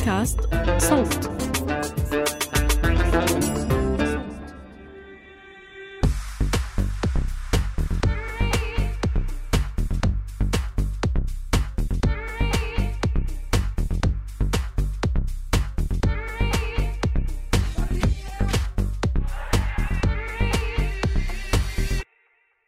بودكاست 0.00 0.40
صوت. 0.78 1.30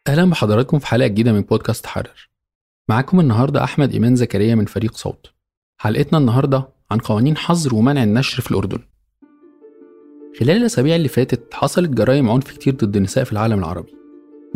أهلا 0.08 0.30
بحضراتكم 0.30 0.78
في 0.78 0.86
حلقة 0.86 1.06
جديدة 1.06 1.32
من 1.32 1.40
بودكاست 1.40 1.86
حرر. 1.86 2.28
معاكم 2.88 3.20
النهارده 3.20 3.64
أحمد 3.64 3.92
إيمان 3.92 4.16
زكريا 4.16 4.54
من 4.54 4.64
فريق 4.64 4.96
صوت. 4.96 5.32
حلقتنا 5.78 6.18
النهارده 6.18 6.68
عن 6.92 6.98
قوانين 6.98 7.36
حظر 7.36 7.74
ومنع 7.74 8.02
النشر 8.02 8.42
في 8.42 8.50
الأردن. 8.50 8.78
خلال 10.40 10.56
الأسابيع 10.56 10.96
اللي 10.96 11.08
فاتت 11.08 11.54
حصلت 11.54 11.90
جرائم 11.90 12.30
عنف 12.30 12.52
كتير 12.52 12.74
ضد 12.74 12.96
النساء 12.96 13.24
في 13.24 13.32
العالم 13.32 13.58
العربي. 13.58 13.94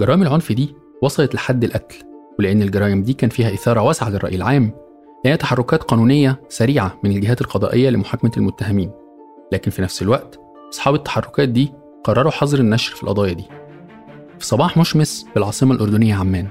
جرائم 0.01 0.23
العنف 0.23 0.53
دي 0.53 0.75
وصلت 1.03 1.35
لحد 1.35 1.65
القتل 1.65 1.97
ولأن 2.39 2.63
الجرائم 2.63 3.03
دي 3.03 3.13
كان 3.13 3.31
فيها 3.31 3.55
إثارة 3.55 3.81
واسعة 3.83 4.09
للرأي 4.09 4.37
العام 4.37 4.71
لقينا 5.21 5.37
تحركات 5.37 5.83
قانونية 5.83 6.41
سريعة 6.49 7.01
من 7.05 7.11
الجهات 7.11 7.41
القضائية 7.41 7.91
لمحاكمة 7.91 8.31
المتهمين. 8.37 8.91
لكن 9.53 9.71
في 9.71 9.83
نفس 9.83 10.03
الوقت 10.03 10.41
أصحاب 10.73 10.95
التحركات 10.95 11.49
دي 11.49 11.73
قرروا 12.05 12.31
حظر 12.33 12.59
النشر 12.59 12.95
في 12.95 13.03
القضايا 13.03 13.33
دي. 13.33 13.45
في 14.39 14.47
صباح 14.47 14.77
مشمس 14.77 15.27
بالعاصمة 15.35 15.75
الأردنية 15.75 16.15
عمان 16.15 16.49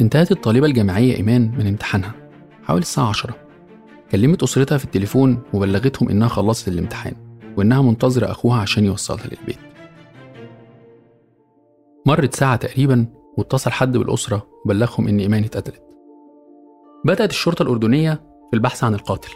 انتهت 0.00 0.32
الطالبة 0.32 0.66
الجامعية 0.66 1.16
إيمان 1.16 1.52
من 1.58 1.66
امتحانها 1.66 2.14
حوالي 2.62 2.82
الساعة 2.82 3.08
10 3.08 3.49
كلمت 4.12 4.42
أسرتها 4.42 4.78
في 4.78 4.84
التليفون 4.84 5.42
وبلغتهم 5.54 6.08
إنها 6.08 6.28
خلصت 6.28 6.68
الامتحان 6.68 7.14
وإنها 7.56 7.82
منتظرة 7.82 8.30
أخوها 8.30 8.60
عشان 8.60 8.84
يوصلها 8.84 9.24
للبيت. 9.24 9.58
مرت 12.06 12.34
ساعة 12.34 12.56
تقريبا 12.56 13.06
واتصل 13.38 13.70
حد 13.70 13.96
بالأسرة 13.96 14.46
وبلغهم 14.64 15.08
إن 15.08 15.18
إيمان 15.18 15.44
اتقتلت. 15.44 15.82
بدأت 17.04 17.30
الشرطة 17.30 17.62
الأردنية 17.62 18.12
في 18.50 18.56
البحث 18.56 18.84
عن 18.84 18.94
القاتل. 18.94 19.30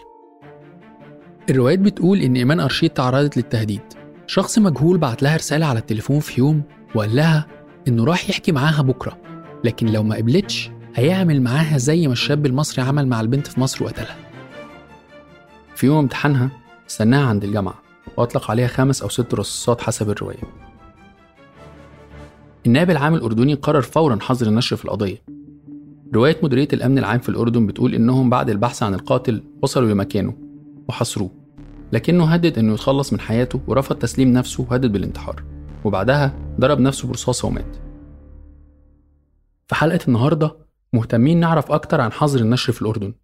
الروايات 1.50 1.78
بتقول 1.78 2.20
إن 2.20 2.36
إيمان 2.36 2.60
أرشيد 2.60 2.90
تعرضت 2.90 3.36
للتهديد. 3.36 3.80
شخص 4.27 4.58
مجهول 4.58 4.98
بعت 4.98 5.22
لها 5.22 5.36
رسالة 5.36 5.66
على 5.66 5.78
التليفون 5.78 6.20
في 6.20 6.40
يوم 6.40 6.62
وقال 6.94 7.16
لها 7.16 7.46
إنه 7.88 8.04
راح 8.04 8.30
يحكي 8.30 8.52
معاها 8.52 8.82
بكرة 8.82 9.18
لكن 9.64 9.86
لو 9.86 10.02
ما 10.02 10.16
قبلتش 10.16 10.70
هيعمل 10.94 11.42
معاها 11.42 11.78
زي 11.78 12.06
ما 12.06 12.12
الشاب 12.12 12.46
المصري 12.46 12.84
عمل 12.84 13.06
مع 13.08 13.20
البنت 13.20 13.46
في 13.46 13.60
مصر 13.60 13.84
وقتلها. 13.84 14.23
في 15.75 15.86
يوم 15.86 15.98
امتحانها 15.98 16.50
استناها 16.91 17.27
عند 17.27 17.44
الجامعة 17.44 17.83
وأطلق 18.17 18.50
عليها 18.50 18.67
خمس 18.67 19.03
أو 19.03 19.08
ست 19.08 19.34
رصاصات 19.34 19.80
حسب 19.80 20.11
الرواية. 20.11 20.42
النائب 22.67 22.91
العام 22.91 23.14
الأردني 23.14 23.55
قرر 23.55 23.83
فورا 23.83 24.19
حظر 24.20 24.47
النشر 24.47 24.77
في 24.77 24.84
القضية. 24.84 25.22
رواية 26.14 26.36
مديرية 26.42 26.69
الأمن 26.72 26.98
العام 26.98 27.19
في 27.19 27.28
الأردن 27.28 27.67
بتقول 27.67 27.95
إنهم 27.95 28.30
بعد 28.30 28.50
البحث 28.50 28.83
عن 28.83 28.95
القاتل 28.95 29.42
وصلوا 29.62 29.91
لمكانه 29.91 30.36
وحصروه 30.89 31.30
لكنه 31.92 32.25
هدد 32.25 32.58
إنه 32.58 32.75
يتخلص 32.75 33.12
من 33.12 33.20
حياته 33.20 33.61
ورفض 33.67 33.97
تسليم 33.97 34.33
نفسه 34.33 34.62
وهدد 34.69 34.92
بالانتحار 34.92 35.45
وبعدها 35.84 36.34
ضرب 36.61 36.80
نفسه 36.80 37.08
برصاصة 37.08 37.48
ومات. 37.48 37.77
في 39.67 39.75
حلقة 39.75 40.00
النهاردة 40.08 40.56
مهتمين 40.92 41.41
نعرف 41.41 41.72
أكتر 41.72 42.00
عن 42.00 42.12
حظر 42.12 42.41
النشر 42.41 42.72
في 42.72 42.83
الأردن 42.83 43.14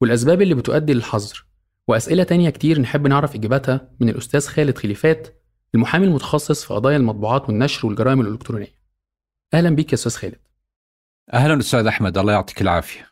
والأسباب 0.00 0.42
اللي 0.42 0.54
بتؤدي 0.54 0.94
للحظر. 0.94 1.49
وأسئلة 1.90 2.22
تانية 2.22 2.50
كتير 2.50 2.80
نحب 2.80 3.06
نعرف 3.06 3.34
إجاباتها 3.34 3.88
من 4.00 4.08
الأستاذ 4.08 4.46
خالد 4.46 4.78
خليفات 4.78 5.28
المحامي 5.74 6.06
المتخصص 6.06 6.64
في 6.64 6.74
قضايا 6.74 6.96
المطبوعات 6.96 7.48
والنشر 7.48 7.86
والجرائم 7.86 8.20
الإلكترونية. 8.20 8.74
أهلا 9.54 9.70
بيك 9.70 9.88
يا 9.88 9.94
أستاذ 9.94 10.12
خالد. 10.12 10.38
أهلا 11.32 11.58
أستاذ 11.58 11.86
أحمد 11.86 12.18
الله 12.18 12.32
يعطيك 12.32 12.62
العافية. 12.62 13.06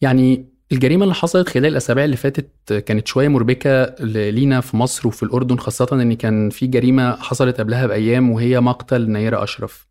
يعني 0.00 0.52
الجريمة 0.72 1.02
اللي 1.02 1.14
حصلت 1.14 1.48
خلال 1.48 1.66
الأسابيع 1.66 2.04
اللي 2.04 2.16
فاتت 2.16 2.72
كانت 2.72 3.06
شوية 3.06 3.28
مربكة 3.28 3.94
لينا 4.04 4.60
في 4.60 4.76
مصر 4.76 5.08
وفي 5.08 5.22
الأردن 5.22 5.56
خاصة 5.56 5.88
إن 5.92 6.12
كان 6.12 6.50
في 6.50 6.66
جريمة 6.66 7.16
حصلت 7.16 7.60
قبلها 7.60 7.86
بأيام 7.86 8.30
وهي 8.30 8.60
مقتل 8.60 9.10
نيرة 9.10 9.42
أشرف. 9.42 9.88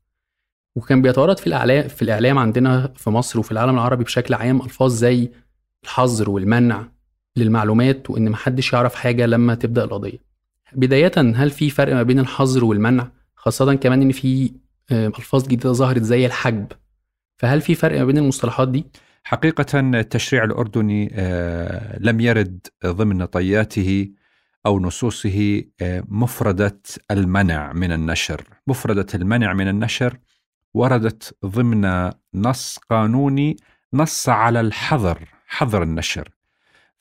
وكان 0.75 1.01
بيتوارد 1.01 1.39
في 1.39 1.47
الإعلام 1.47 1.87
في 1.87 2.01
الإعلام 2.01 2.37
عندنا 2.37 2.93
في 2.95 3.09
مصر 3.09 3.39
وفي 3.39 3.51
العالم 3.51 3.73
العربي 3.75 4.03
بشكل 4.03 4.33
عام 4.33 4.61
ألفاظ 4.61 4.91
زي 4.91 5.31
الحظر 5.83 6.29
والمنع 6.29 6.87
للمعلومات 7.35 8.09
وإن 8.09 8.29
محدش 8.31 8.73
يعرف 8.73 8.95
حاجة 8.95 9.25
لما 9.25 9.55
تبدأ 9.55 9.83
القضية. 9.83 10.17
بداية 10.73 11.11
هل 11.17 11.49
في 11.49 11.69
فرق 11.69 11.93
ما 11.93 12.03
بين 12.03 12.19
الحظر 12.19 12.65
والمنع؟ 12.65 13.11
خاصة 13.35 13.73
كمان 13.73 14.01
إن 14.01 14.11
في 14.11 14.51
آه، 14.91 15.07
ألفاظ 15.07 15.43
جديدة 15.43 15.71
ظهرت 15.71 16.01
زي 16.01 16.25
الحجب. 16.25 16.67
فهل 17.37 17.61
في 17.61 17.75
فرق 17.75 17.99
ما 17.99 18.05
بين 18.05 18.17
المصطلحات 18.17 18.67
دي؟ 18.67 18.85
حقيقة 19.23 19.79
التشريع 19.79 20.43
الأردني 20.43 21.11
آه، 21.13 21.99
لم 21.99 22.19
يرد 22.19 22.67
ضمن 22.85 23.25
طياته 23.25 24.09
أو 24.65 24.79
نصوصه 24.79 25.63
آه، 25.81 26.03
مفردة 26.07 26.81
المنع 27.11 27.73
من 27.73 27.91
النشر. 27.91 28.43
مفردة 28.67 29.07
المنع 29.15 29.53
من 29.53 29.67
النشر 29.67 30.17
وردت 30.73 31.35
ضمن 31.45 32.11
نص 32.33 32.77
قانوني 32.89 33.57
نص 33.93 34.29
على 34.29 34.61
الحظر 34.61 35.19
حظر 35.47 35.83
النشر. 35.83 36.29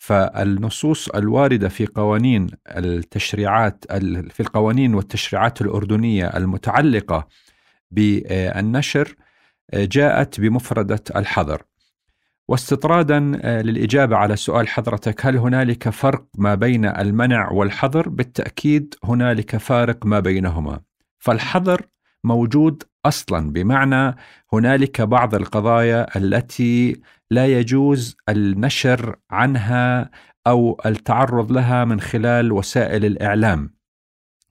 فالنصوص 0.02 1.08
الواردة 1.08 1.68
في 1.68 1.86
قوانين 1.86 2.46
التشريعات 2.68 3.84
ال- 3.90 4.30
في 4.30 4.40
القوانين 4.40 4.94
والتشريعات 4.94 5.60
الأردنية 5.60 6.26
المتعلقة 6.26 7.28
بالنشر 7.90 9.14
آه، 9.74 9.84
جاءت 9.84 10.40
بمفردة 10.40 11.02
الحظر 11.16 11.62
واستطرادا 12.48 13.40
آه، 13.42 13.62
للإجابة 13.62 14.16
على 14.16 14.36
سؤال 14.36 14.68
حضرتك 14.68 15.26
هل 15.26 15.36
هنالك 15.36 15.88
فرق 15.88 16.24
ما 16.38 16.54
بين 16.54 16.84
المنع 16.84 17.50
والحظر؟ 17.52 18.08
بالتأكيد 18.08 18.94
هنالك 19.04 19.56
فارق 19.56 20.06
ما 20.06 20.20
بينهما 20.20 20.80
فالحظر 21.18 21.82
موجود 22.24 22.82
أصلا 23.06 23.52
بمعنى 23.52 24.16
هنالك 24.52 25.00
بعض 25.00 25.34
القضايا 25.34 26.16
التي 26.18 27.00
لا 27.30 27.46
يجوز 27.46 28.16
النشر 28.28 29.16
عنها 29.30 30.10
أو 30.46 30.80
التعرض 30.86 31.52
لها 31.52 31.84
من 31.84 32.00
خلال 32.00 32.52
وسائل 32.52 33.04
الإعلام 33.04 33.74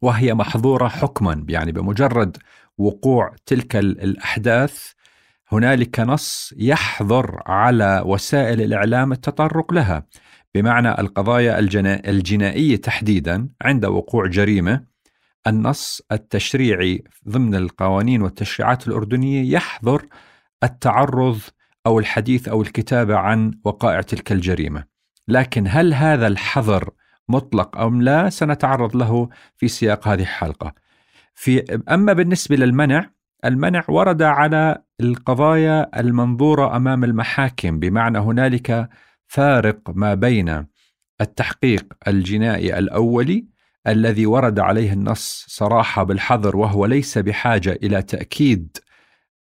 وهي 0.02 0.34
محظورة 0.34 0.88
حكما 0.88 1.46
يعني 1.50 1.72
بمجرد 1.72 2.38
وقوع 2.78 3.36
تلك 3.46 3.76
ال- 3.76 4.02
الأحداث 4.02 4.92
هنالك 5.52 6.00
نص 6.00 6.54
يحظر 6.58 7.44
على 7.46 8.04
وسائل 8.06 8.62
الإعلام 8.62 9.12
التطرق 9.12 9.74
لها. 9.74 10.06
بمعنى 10.56 11.00
القضايا 11.00 11.60
الجنا- 11.60 12.10
الجنائية 12.10 12.76
تحديدا 12.76 13.50
عند 13.62 13.86
وقوع 13.86 14.28
جريمة 14.28 14.84
النص 15.48 16.02
التشريعي 16.12 17.04
ضمن 17.30 17.56
القوانين 17.56 18.22
والتشريعات 18.22 18.88
الأردنية 18.88 19.54
يحظر 19.54 20.06
التعرض 20.64 21.40
أو 21.90 22.00
الحديث 22.00 22.48
أو 22.48 22.62
الكتابة 22.62 23.16
عن 23.16 23.52
وقائع 23.64 24.02
تلك 24.02 24.32
الجريمة. 24.32 24.84
لكن 25.28 25.66
هل 25.68 25.94
هذا 25.94 26.28
الحظر 26.28 26.90
مطلق 27.30 27.78
أم 27.78 28.02
لا 28.02 28.30
سنتعرض 28.30 28.96
له 28.96 29.30
في 29.58 29.68
سياق 29.68 30.08
هذه 30.08 30.22
الحلقة. 30.22 30.74
في 31.36 31.82
أما 31.90 32.14
بالنسبة 32.14 32.56
للمنع 32.56 33.10
المنع 33.46 33.84
ورد 33.88 34.22
على 34.22 34.84
القضايا 35.02 36.00
المنظورة 36.00 36.76
أمام 36.76 37.04
المحاكم 37.04 37.80
بمعنى 37.80 38.18
هنالك 38.18 38.90
فارق 39.28 39.90
ما 39.90 40.14
بين 40.14 40.66
التحقيق 41.22 41.94
الجنائي 42.08 42.80
الأولي 42.80 43.46
الذي 43.88 44.26
ورد 44.26 44.60
عليه 44.60 44.94
النص 44.94 45.46
صراحة 45.48 46.04
بالحظر 46.04 46.58
وهو 46.58 46.86
ليس 46.86 47.18
بحاجة 47.18 47.80
إلى 47.84 48.02
تأكيد 48.02 48.78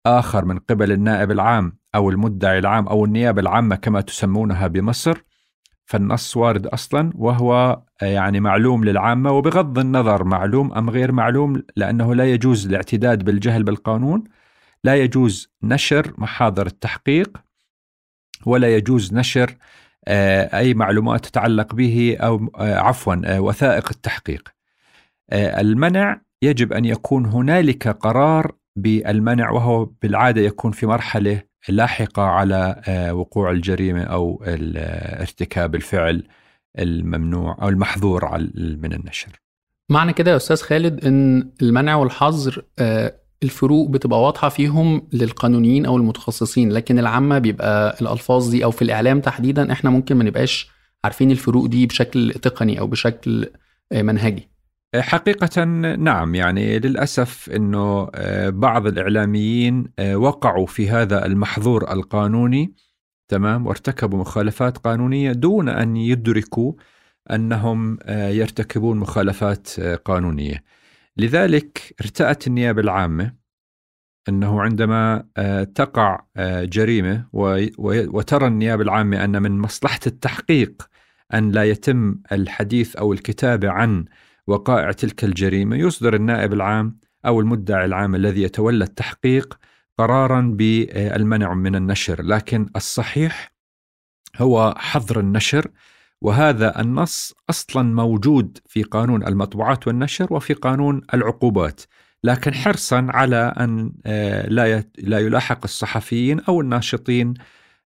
آخر 0.07 0.45
من 0.45 0.59
قبل 0.59 0.93
النائب 0.93 1.31
العام 1.31 1.79
أو 1.99 2.11
المدعي 2.11 2.59
العام 2.59 2.89
أو 2.89 3.05
النيابة 3.05 3.41
العامة 3.41 3.77
كما 3.77 4.01
تسمونها 4.01 4.67
بمصر 4.67 5.25
فالنص 5.87 6.37
وارد 6.37 6.67
أصلا 6.67 7.13
وهو 7.15 7.83
يعني 8.03 8.41
معلوم 8.41 8.85
للعامة 8.85 9.33
وبغض 9.33 9.79
النظر 9.79 10.25
معلوم 10.25 10.73
أم 10.73 10.91
غير 10.91 11.13
معلوم 11.13 11.63
لأنه 11.77 12.15
لا 12.15 12.25
يجوز 12.33 12.67
الاعتداد 12.67 13.25
بالجهل 13.25 13.63
بالقانون 13.63 14.25
لا 14.85 14.97
يجوز 14.97 15.51
نشر 15.63 16.13
محاضر 16.19 16.67
التحقيق 16.67 17.39
ولا 18.47 18.77
يجوز 18.77 19.15
نشر 19.15 19.57
آه، 20.09 20.59
أي 20.59 20.75
معلومات 20.75 21.27
تتعلق 21.27 21.75
به 21.75 22.17
أو 22.21 22.51
آه، 22.59 22.79
عفوا 22.79 23.17
آه، 23.25 23.41
وثائق 23.41 23.89
التحقيق. 23.91 24.49
آه، 25.31 25.61
المنع 25.61 26.21
يجب 26.43 26.73
أن 26.73 26.85
يكون 26.85 27.27
هنالك 27.27 27.89
قرار 27.89 28.53
بالمنع 28.77 29.51
وهو 29.51 29.85
بالعادة 29.85 30.41
يكون 30.41 30.73
في 30.73 30.87
مرحلة 30.87 31.43
لاحقة 31.69 32.23
على 32.23 32.83
آه، 32.89 33.15
وقوع 33.15 33.51
الجريمة 33.51 34.03
أو 34.03 34.43
ال- 34.47 34.77
آه، 34.77 35.21
ارتكاب 35.23 35.75
الفعل 35.75 36.23
الممنوع 36.79 37.57
أو 37.63 37.69
المحظور 37.69 38.39
من 38.57 38.93
النشر. 38.93 39.29
معنى 39.91 40.13
كده 40.13 40.31
يا 40.31 40.37
أستاذ 40.37 40.57
خالد 40.63 41.05
إن 41.05 41.51
المنع 41.63 41.95
والحظر 41.97 42.65
آه، 42.79 43.15
الفروق 43.43 43.89
بتبقى 43.91 44.23
واضحة 44.23 44.49
فيهم 44.49 45.09
للقانونيين 45.13 45.87
أو 45.87 45.97
المتخصصين 45.97 46.73
لكن 46.73 46.99
العامة 46.99 47.39
بيبقى 47.39 47.97
الألفاظ 48.03 48.49
دي 48.51 48.65
أو 48.65 48.71
في 48.71 48.83
الإعلام 48.83 49.21
تحديدا 49.21 49.73
إحنا 49.73 49.91
ممكن 49.91 50.17
ما 50.17 50.25
نبقاش 50.25 50.71
عارفين 51.05 51.31
الفروق 51.31 51.67
دي 51.67 51.87
بشكل 51.87 52.33
تقني 52.33 52.81
أو 52.81 52.87
بشكل 52.87 53.47
منهجي 53.93 54.49
حقيقة 54.97 55.65
نعم 55.99 56.35
يعني 56.35 56.79
للأسف 56.79 57.51
أنه 57.51 58.11
بعض 58.49 58.87
الإعلاميين 58.87 59.85
وقعوا 60.15 60.67
في 60.67 60.91
هذا 60.91 61.27
المحظور 61.27 61.93
القانوني 61.93 62.75
تمام 63.29 63.67
وارتكبوا 63.67 64.19
مخالفات 64.19 64.79
قانونية 64.79 65.33
دون 65.33 65.69
أن 65.69 65.97
يدركوا 65.97 66.73
أنهم 67.31 67.99
يرتكبون 68.09 68.99
مخالفات 68.99 69.81
قانونية. 69.81 70.65
لذلك 71.17 71.95
ارتأت 72.01 72.47
النيابة 72.47 72.81
العامة 72.81 73.35
أنه 74.29 74.63
عندما 74.63 75.25
تقع 75.75 76.21
جريمة 76.63 77.27
وترى 77.33 78.47
النيابة 78.47 78.83
العامة 78.83 79.25
أن 79.25 79.43
من 79.43 79.59
مصلحة 79.59 80.01
التحقيق 80.07 80.89
أن 81.35 81.51
لا 81.51 81.65
يتم 81.65 82.21
الحديث 82.33 82.97
أو 82.97 83.13
الكتابة 83.13 83.71
عن 83.71 84.05
وقائع 84.49 84.93
تلك 84.93 85.25
الجريمة 85.25 85.77
يصدر 85.77 86.15
النائب 86.15 86.53
العام 86.53 86.99
أو 87.27 87.41
المدعي 87.41 87.85
العام 87.85 88.15
الذي 88.15 88.43
يتولى 88.43 88.85
التحقيق 88.85 89.59
قرارا 89.99 90.41
بالمنع 90.57 91.55
من 91.55 91.75
النشر 91.75 92.23
لكن 92.23 92.67
الصحيح 92.77 93.53
هو 94.37 94.75
حظر 94.79 95.21
النشر 95.21 95.71
وهذا 96.21 96.81
النص 96.81 97.35
أصلا 97.51 97.95
موجود 97.95 98.59
في 98.67 98.83
قانون 98.83 99.27
المطبوعات 99.27 99.87
والنشر 99.87 100.35
وفي 100.35 100.55
قانون 100.55 101.03
العقوبات 101.15 101.81
لكن 102.25 102.55
حرصا 102.55 103.07
على 103.11 103.55
أن 103.61 103.93
آه، 104.07 104.49
لا 104.49 104.85
لا 104.99 105.19
يلاحق 105.19 105.59
الصحفيين 105.65 106.41
أو 106.41 106.61
الناشطين 106.61 107.35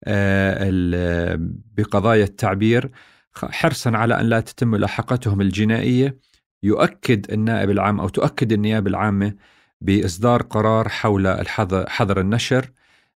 آه، 0.05 1.39
بقضايا 1.77 2.25
التعبير 2.25 2.91
حرصا 3.33 3.97
على 3.97 4.21
أن 4.21 4.27
لا 4.27 4.41
تتم 4.41 4.69
ملاحقتهم 4.69 5.41
الجنائية. 5.41 6.19
يؤكد 6.63 7.33
النائب 7.33 7.71
العام 7.71 8.01
أو 8.01 8.09
تؤكد 8.09 8.53
النيابة 8.53 8.91
العامة 8.91 9.35
بإصدار 9.81 10.43
قرار 10.43 10.89
حول 10.89 11.45
حظر 11.89 12.21
النشر 12.21 12.71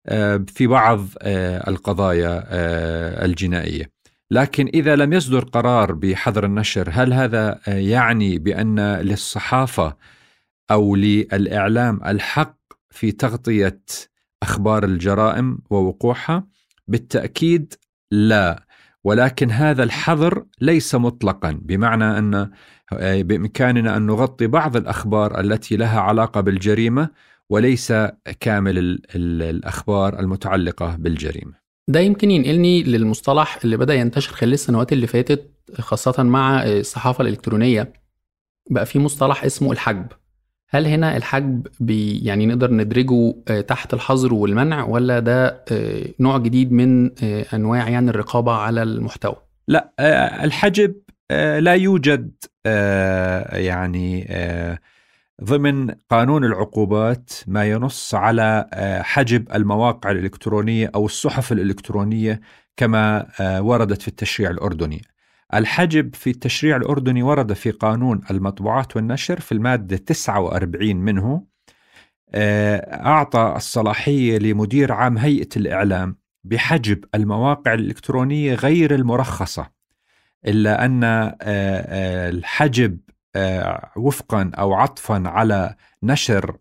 آه، 0.07 0.45
في 0.49 0.67
بعض 0.67 1.07
آه، 1.23 1.71
القضايا 1.71 2.45
آه، 2.49 3.25
الجنائية. 3.25 3.93
لكن 4.31 4.67
إذا 4.75 4.97
لم 4.97 5.13
يصدر 5.13 5.45
قرار 5.45 5.93
بحظر 5.93 6.45
النشر 6.45 6.89
هل 6.93 7.13
هذا 7.13 7.61
يعني 7.67 8.39
بأن 8.39 8.81
للصحافة 8.81 9.97
أو 10.71 10.97
للإعلام 10.97 12.01
الحق 12.07 12.59
في 12.91 13.13
تغطية 13.13 13.81
أخبار 14.43 14.85
الجرائم 14.85 15.59
ووقوعها؟ 15.71 16.47
بالتأكيد 16.89 17.75
لا 18.11 18.67
ولكن 19.05 19.51
هذا 19.51 19.83
الحظر 19.83 20.45
ليس 20.61 20.95
مطلقا 20.95 21.59
بمعنى 21.63 22.05
أن 22.19 22.51
بإمكاننا 23.03 23.97
أن 23.97 24.07
نغطي 24.07 24.47
بعض 24.47 24.77
الأخبار 24.77 25.41
التي 25.41 25.77
لها 25.77 26.01
علاقة 26.01 26.41
بالجريمة 26.41 27.09
وليس 27.51 27.93
كامل 28.41 29.01
الأخبار 29.17 30.19
المتعلقة 30.21 30.97
بالجريمة. 30.97 31.53
ده 31.89 32.01
يمكن 32.01 32.31
ينقلني 32.31 32.83
للمصطلح 32.83 33.59
اللي 33.65 33.77
بدأ 33.77 33.95
ينتشر 33.95 34.33
خلال 34.33 34.53
السنوات 34.53 34.93
اللي 34.93 35.07
فاتت 35.07 35.51
خاصة 35.79 36.23
مع 36.23 36.63
الصحافة 36.65 37.23
الإلكترونية 37.23 37.93
بقى 38.71 38.87
في 38.87 38.99
مصطلح 38.99 39.45
اسمه 39.45 39.73
الحجب. 39.73 40.07
هل 40.75 40.87
هنا 40.87 41.17
الحجب 41.17 41.67
بي 41.81 42.19
يعني 42.19 42.47
نقدر 42.47 42.73
ندرجه 42.73 43.35
تحت 43.61 43.95
الحظر 43.95 44.35
والمنع 44.35 44.85
ولا 44.85 45.19
ده 45.19 45.65
نوع 46.21 46.39
جديد 46.39 46.73
من 46.73 47.11
أنواع 47.55 47.89
يعني 47.89 48.11
الرقابة 48.11 48.53
على 48.53 48.83
المحتوى؟ 48.83 49.37
لا 49.69 49.93
الحجب 50.45 50.95
لا 51.59 51.75
يوجد 51.75 52.33
آه، 52.67 53.57
يعني 53.57 54.27
آه، 54.31 54.79
ضمن 55.45 55.91
قانون 56.11 56.45
العقوبات 56.45 57.33
ما 57.47 57.71
ينص 57.71 58.15
على 58.15 58.69
آه، 58.73 59.03
حجب 59.03 59.53
المواقع 59.55 60.11
الإلكترونية 60.11 60.91
أو 60.95 61.07
الصحف 61.07 61.53
الإلكترونية 61.53 62.41
كما 62.77 63.27
وردت 63.61 64.03
في 64.03 64.09
التشريع 64.09 64.51
الأردني. 64.51 65.03
الحجب 65.55 66.15
في 66.15 66.31
التشريع 66.31 66.77
الأردني 66.77 67.23
ورد 67.23 67.53
في 67.53 67.71
قانون 67.71 68.21
المطبوعات 68.31 68.97
والنشر 68.97 69.41
في 69.41 69.53
المادة 69.53 69.97
49 69.97 70.97
منه 70.97 71.45
أعطى 72.35 73.53
الصلاحية 73.57 74.39
لمدير 74.39 74.93
عام 74.93 75.19
هيئة 75.19 75.49
الإعلام 75.57 76.17
بحجب 76.45 77.05
المواقع 77.15 77.75
الإلكترونية 77.75 78.55
غير 78.55 78.95
المرخصة 78.95 79.71
إلا 80.47 80.85
أن 80.85 81.05
آه، 81.05 81.37
آه، 81.43 82.31
الحجب 82.31 82.99
آه، 83.37 83.91
وفقا 83.97 84.51
أو 84.59 84.75
عطفا 84.75 85.23
على 85.27 85.75
نشر 86.03 86.57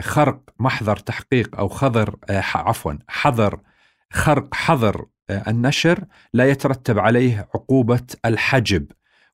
خرق 0.00 0.40
محضر 0.58 0.96
تحقيق 0.96 1.56
أو 1.58 1.68
خضر 1.68 2.16
عفوا 2.54 2.92
حظر 3.08 3.60
خرق 4.12 4.54
حظر 4.54 5.06
النشر 5.30 6.04
لا 6.32 6.50
يترتب 6.50 6.98
عليه 6.98 7.48
عقوبة 7.54 8.00
الحجب 8.24 8.86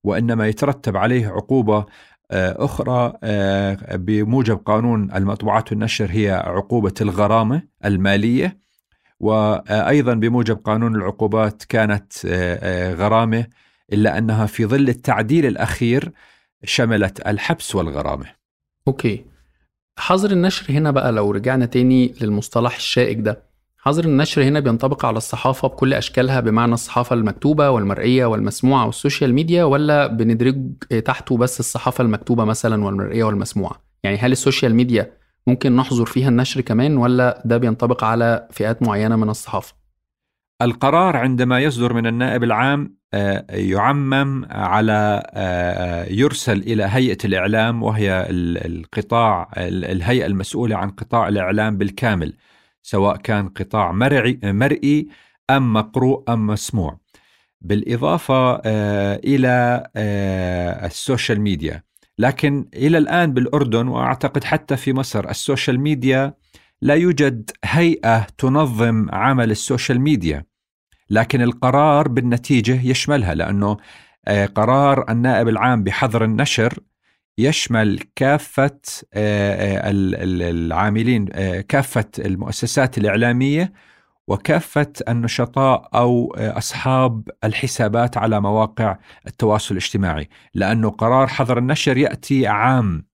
وإنما 0.04 0.48
يترتب 0.48 0.96
عليه 0.96 1.28
عقوبة 1.28 1.87
أخرى 2.32 3.12
بموجب 3.92 4.56
قانون 4.56 5.12
المطبوعات 5.14 5.72
والنشر 5.72 6.08
هي 6.10 6.31
عقوبة 6.31 6.94
الغرامة 7.00 7.62
المالية 7.84 8.58
وأيضا 9.20 10.14
بموجب 10.14 10.56
قانون 10.56 10.96
العقوبات 10.96 11.64
كانت 11.64 12.12
غرامة 12.98 13.46
إلا 13.92 14.19
أنها 14.19 14.46
في 14.46 14.66
ظل 14.66 14.88
التعديل 14.88 15.46
الأخير 15.46 16.12
شملت 16.64 17.26
الحبس 17.28 17.75
والغرامة. 17.75 18.26
okay. 18.88 19.25
حظر 19.98 20.31
النشر 20.31 20.72
هنا 20.72 20.90
بقى 20.90 21.12
لو 21.12 21.31
رجعنا 21.31 21.66
تاني 21.66 22.14
للمصطلح 22.20 22.76
الشائك 22.76 23.19
ده 23.19 23.50
حظر 23.82 24.05
النشر 24.05 24.43
هنا 24.43 24.61
بينطبق 24.61 25.05
على 25.05 25.17
الصحافة 25.17 25.69
بكل 25.69 25.94
أشكالها 25.94 26.41
بمعنى 26.41 26.75
الصحافة 26.75 27.14
المكتوبة 27.14 27.71
والمرئية 27.71 28.26
والمسموعة 28.26 28.87
وال 28.87 28.99
social 28.99 29.35
media 29.35 29.64
ولا 29.64 30.07
بندرج 30.07 30.73
تحته 31.04 31.37
بس 31.37 31.61
الصحافة 31.61 32.02
المكتوبة 32.02 32.45
مثلا 32.45 32.85
والمرئية 32.85 33.25
والمسموعة؟ 33.25 33.83
يعني 34.02 34.16
هل 34.16 34.33
السوشيال 34.33 34.75
ميديا 34.75 35.12
ممكن 35.47 35.76
نحظر 35.76 36.04
فيها 36.04 36.28
النشر 36.28 36.61
كمان 36.61 36.97
ولا 36.97 37.43
ده 37.45 37.57
بينطبق 37.57 38.04
على 38.04 38.49
فئات 38.50 38.83
معينة 38.83 39.16
من 39.16 39.31
الصحافة؟ 39.31 39.75
القرار 40.62 41.16
عندما 41.16 41.61
يصدر 41.61 41.93
من 41.93 42.07
النائب 42.07 42.45
العام 42.45 43.00
آه، 43.14 43.45
يعمم 43.50 44.45
على 44.50 45.23
آه، 45.35 46.04
يرسل 46.04 46.59
إلى 46.59 46.85
هيئة 46.85 47.19
الإعلام 47.25 47.83
وهي 47.83 48.26
القطاع 48.31 49.50
الهيئة 49.57 50.26
المسؤولة 50.26 50.76
عن 50.76 50.90
قطاع 50.90 51.28
الإعلام 51.28 51.76
بالكامل. 51.76 52.37
سواء 52.82 53.16
كان 53.16 53.49
قطاع 53.49 53.92
مرئي 53.92 54.40
مرئي 54.44 55.08
أم 55.50 55.72
مقروء 55.72 56.25
أم 56.28 56.46
مسموع. 56.46 57.00
بالإضافة 57.60 58.60
آه، 58.64 59.20
إلى 59.25 59.87
ال 60.87 60.94
social 60.94 61.40
media. 61.40 61.83
لكن 62.18 62.68
إلى 62.75 62.99
الآن 62.99 63.32
بالأردن 63.32 63.88
وأعتقد 63.88 64.44
حتى 64.44 64.76
في 64.76 64.92
مصر 64.92 65.30
ال 65.30 65.38
social 65.38 65.80
media 65.80 66.35
لا 66.82 66.94
يوجد 66.94 67.50
هيئة 67.64 68.26
تنظم 68.38 69.06
عمل 69.10 69.50
ال 69.50 69.58
social 69.58 70.00
media. 70.00 70.45
لكن 71.10 71.42
القرار 71.42 72.08
بالنتيجة 72.08 72.80
يشملها 72.82 73.34
لأنه 73.34 73.76
آه، 74.28 74.46
قرار 74.46 75.10
النائب 75.10 75.49
العام 75.49 75.84
بحظر 75.84 76.25
النشر 76.25 76.78
يشمل 77.44 78.00
كافة 78.16 78.80
آه، 79.14 79.78
آه، 79.78 79.90
العاملين 80.50 81.25
كافة 81.68 82.04
المؤسسات 82.18 82.99
الإعلامية 82.99 83.73
وكافة 84.28 84.92
النشطاء 85.09 85.88
أو 85.94 86.35
أصحاب 86.38 87.28
الحسابات 87.44 88.16
على 88.16 88.40
مواقع 88.40 88.97
التواصل 89.26 89.75
الاجتماعي. 89.75 90.28
لأنه 90.54 90.90
قرار 90.90 91.26
حظر 91.26 91.59
النشر 91.59 91.97
يأتي 91.97 92.47
عام 92.47 93.04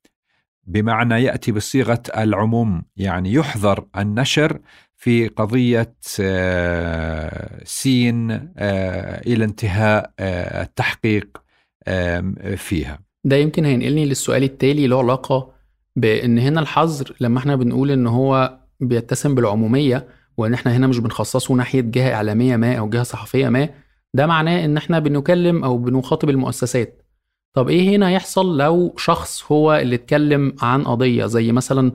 بمعنى 0.65 1.23
يأتي 1.23 1.53
بصيغة 1.53 2.03
العموم. 2.17 2.83
يعني 2.97 3.33
يحظر 3.33 3.87
النشر 3.99 4.61
في 4.97 5.29
قضية 5.29 5.95
آه، 6.21 7.65
سين 7.65 8.31
آه، 8.31 9.21
إلى 9.27 9.45
انتهاء 9.45 10.13
آه، 10.19 10.63
التحقيق 10.63 11.43
فيها. 12.57 13.06
ده 13.27 13.37
يمكن 13.37 13.65
هينقلني 13.65 14.07
للسؤال 14.07 14.43
التالي 14.43 14.87
له 14.87 14.99
علاقة 14.99 15.53
بأن 15.97 16.39
هنا 16.39 16.61
الحظر 16.61 17.17
لما 17.21 17.39
إحنا 17.39 17.57
بنقول 17.57 17.91
أن 17.91 18.07
هو 18.07 18.59
بيتسم 18.81 19.35
بالعمومية 19.35 20.09
وأن 20.37 20.55
إحنا 20.55 20.77
هنا 20.77 20.87
مش 20.87 20.99
بنخصصه 20.99 21.55
ناحية 21.55 21.81
جهة 21.81 22.15
إعلامية 22.15 22.57
ما 22.57 22.75
أو 22.75 22.89
جهة 22.89 23.03
صحفية 23.03 23.49
ما 23.49 23.69
ده 24.15 24.27
معناه 24.27 24.65
إن 24.65 24.77
إحنا 24.77 24.99
بنكلم 24.99 25.65
أو 25.65 25.79
بنخاطب 25.79 26.31
المؤسسات. 26.31 27.03
طب 27.55 27.69
إيه 27.69 27.97
هنا 27.97 28.11
يحصل 28.11 28.59
لو 28.59 28.95
شخص 28.99 29.45
هو 29.53 29.75
اللي 29.75 29.95
اتكلم 29.95 30.57
عن 30.63 30.85
قضية 30.85 31.27
زي 31.27 31.53
مثلا 31.53 31.93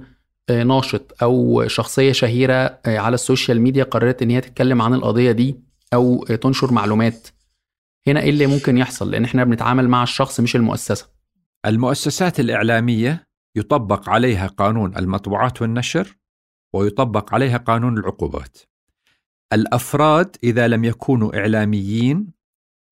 آه، 0.49 0.63
ناشط 0.63 1.15
أو 1.23 1.67
شخصية 1.67 2.11
شهيرة 2.11 2.53
آه، 2.53 2.97
على 2.97 3.13
ال 3.13 3.20
social 3.20 3.61
media 3.61 3.83
قررت 3.83 4.21
إن 4.21 4.29
هي 4.29 4.41
تتكلم 4.41 4.81
عن 4.81 4.93
القضية 4.93 5.31
دي 5.31 5.55
أو 5.93 6.23
تنشر 6.25 6.73
معلومات. 6.73 7.27
هنا 8.07 8.21
إيه 8.21 8.29
اللي 8.29 8.47
ممكن 8.47 8.77
يحصل؟ 8.77 9.11
لأن 9.11 9.23
إحنا 9.23 9.43
بنتعامل 9.43 9.89
مع 9.89 10.03
الشخص 10.03 10.39
مش 10.39 10.55
المؤسسة. 10.55 11.20
المؤسسات 11.65 12.39
الإعلامية 12.39 13.27
يطبق 13.55 14.09
عليها 14.09 14.47
قانون 14.47 14.97
المطبوعات 14.97 15.61
والنشر 15.61 16.17
ويطبق 16.73 17.33
عليها 17.33 17.57
قانون 17.57 17.97
العقوبات. 17.97 18.57
الأفراد 19.53 20.37
إذا 20.43 20.67
لم 20.67 20.83
يكونوا 20.83 21.39
إعلاميين 21.39 22.27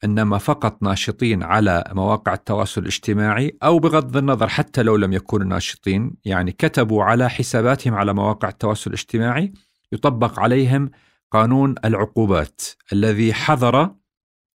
إنما 0.03 0.37
فقط 0.37 0.83
ناشطين 0.83 1.43
على 1.43 1.83
مواقع 1.91 2.33
التواصل 2.33 2.81
الاجتماعي 2.81 3.57
أو 3.63 3.79
بغض 3.79 4.17
النظر 4.17 4.47
حتى 4.47 4.83
لو 4.83 4.95
لم 4.95 5.13
يكونوا 5.13 5.47
ناشطين 5.47 6.13
يعني 6.25 6.51
كتبوا 6.51 7.03
على 7.03 7.29
حساباتهم 7.29 7.93
على 7.93 8.13
مواقع 8.13 8.49
التواصل 8.49 8.89
الاجتماعي 8.89 9.53
يطبق 9.91 10.39
عليهم 10.39 10.91
قانون 11.31 11.75
العقوبات 11.85 12.61
الذي 12.93 13.33
حظر 13.33 13.95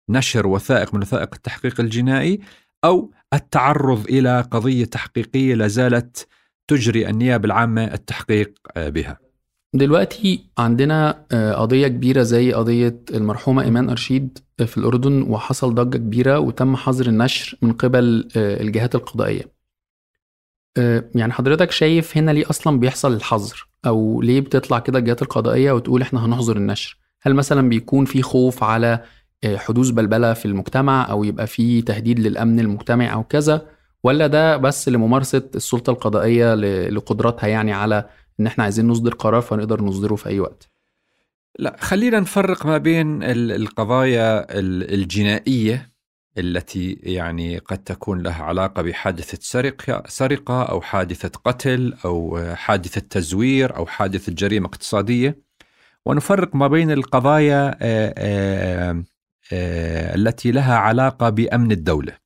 نشر 0.10 0.48
وثائق 0.48 0.94
من 0.94 1.02
وثائق 1.02 1.34
التحقيق 1.34 1.80
الجنائي 1.80 2.40
أو 2.84 3.14
التعرض 3.34 4.06
إلى 4.10 4.42
قضية 4.42 4.86
تحقيقية 4.86 5.56
لا 5.56 5.68
زالت 5.68 6.28
تجري 6.68 7.10
النيابة 7.10 7.46
العامة 7.46 7.84
التحقيق 7.84 8.54
بها. 8.78 9.18
دلوقتي 9.74 10.46
عندنا 10.58 11.26
آه، 11.32 11.54
قضية 11.54 11.88
كبيرة 11.88 12.24
زي 12.24 12.54
قضية 12.54 13.00
المرحومة 13.14 13.64
إيمان 13.64 13.90
أرشيد 13.90 14.40
في 14.66 14.78
الأردن 14.78 15.22
وحصل 15.22 15.76
ضجة 15.76 15.98
كبيرة 15.98 16.40
وتم 16.40 16.76
حظر 16.76 17.08
النشر 17.08 17.58
من 17.62 17.72
قبل 17.74 18.28
آه، 18.38 18.62
الجهات 18.62 18.96
القضائية. 18.96 19.54
آه، 20.78 21.10
يعني 21.16 21.34
حضرتك 21.34 21.72
شايف 21.72 22.18
هنا 22.18 22.32
ليه 22.32 22.50
أصلا 22.50 22.80
بيحصل 22.80 23.14
الحظر؟ 23.14 23.68
أو 23.86 24.22
ليه 24.22 24.42
بتطلع 24.42 24.80
كده 24.80 25.00
الجهات 25.00 25.22
القضائية 25.22 25.72
وتقول 25.72 26.02
إحنا 26.02 26.26
هنحظر 26.26 26.58
النشر؟ 26.58 26.98
هل 27.22 27.34
مثلا 27.34 27.70
بيكون 27.70 28.06
في 28.06 28.22
خوف 28.22 28.64
على 28.64 29.04
حدوث 29.46 29.90
بلبلة 29.90 30.34
في 30.34 30.46
المجتمع 30.46 31.10
أو 31.12 31.24
يبقى 31.24 31.48
في 31.48 31.82
تهديد 31.82 32.20
للأمن 32.20 32.60
المجتمعي 32.60 33.14
أو 33.14 33.24
كذا 33.24 33.66
ولا 34.04 34.28
ده 34.28 34.58
بس 34.58 34.90
لممارسة 34.90 35.44
السلطة 35.56 35.92
القضائية 35.92 36.56
لقدراتها 36.90 37.48
يعني 37.48 37.74
على 37.74 38.06
إن 38.40 38.48
إحنا 38.48 38.64
عايزين 38.64 38.88
نصدر 38.88 39.14
قرار 39.14 39.42
فنقدر 39.42 39.82
نصدره 39.82 40.16
في 40.16 40.30
أي 40.30 40.40
وقت؟ 40.40 40.70
لا 41.60 41.76
خلينا 41.80 42.20
نفرق 42.20 42.66
ما 42.66 42.78
بين 42.78 43.24
القضايا 43.24 44.46
الجنائية 44.94 45.94
التي 46.38 47.00
يعني 47.04 47.58
قد 47.58 47.78
تكون 47.78 48.22
لها 48.22 48.44
علاقة 48.44 48.82
بحادثة 48.82 49.38
سرقة 49.42 50.04
سرقة 50.08 50.64
أو 50.64 50.82
حادثة 50.82 51.30
قتل 51.46 51.94
أو 52.06 52.40
حادثة 52.56 53.02
تزوير 53.10 53.76
أو 53.76 53.86
حادثة 53.86 54.32
جريمة 54.34 54.68
اقتصادية. 54.68 55.38
ونفرق 56.06 56.56
ما 56.56 56.68
بين 56.68 56.92
القضايا 56.92 57.76
التي 59.52 60.52
لها 60.52 60.76
علاقة 60.76 61.30
بأمن 61.30 61.72
الدولة. 61.72 62.18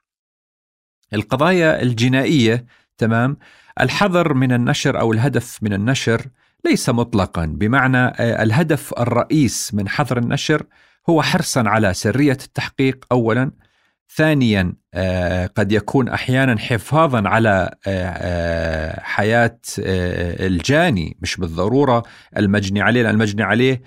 القضايا 1.13 1.81
الجنائية 1.81 2.65
تمام 2.97 3.37
الحذر 3.81 4.33
من 4.33 4.51
النشر 4.51 4.99
أو 4.99 5.13
الهدف 5.13 5.63
من 5.63 5.73
النشر 5.73 6.27
ليس 6.65 6.89
مطلقا 6.89 7.45
بمعنى 7.45 7.97
آه، 7.97 8.43
الهدف 8.43 8.93
الرئيس 8.99 9.73
من 9.73 9.89
حظر 9.89 10.17
النشر 10.17 10.63
هو 11.09 11.21
حرصا 11.21 11.63
على 11.67 11.93
سرية 11.93 12.37
التحقيق 12.45 13.05
اولا 13.11 13.51
ثانيا 14.15 14.73
آه، 14.93 15.47
قد 15.47 15.71
يكون 15.71 16.09
أحيانا 16.09 16.59
حفاظا 16.59 17.29
على 17.29 17.69
آه، 17.87 18.99
حياة 18.99 19.59
الجاني 19.79 21.17
مش 21.21 21.37
بالضرورة 21.37 22.03
المجني 22.37 22.81
عليه 22.81 23.03
لأن 23.03 23.13
المجني 23.13 23.43
عليه 23.43 23.81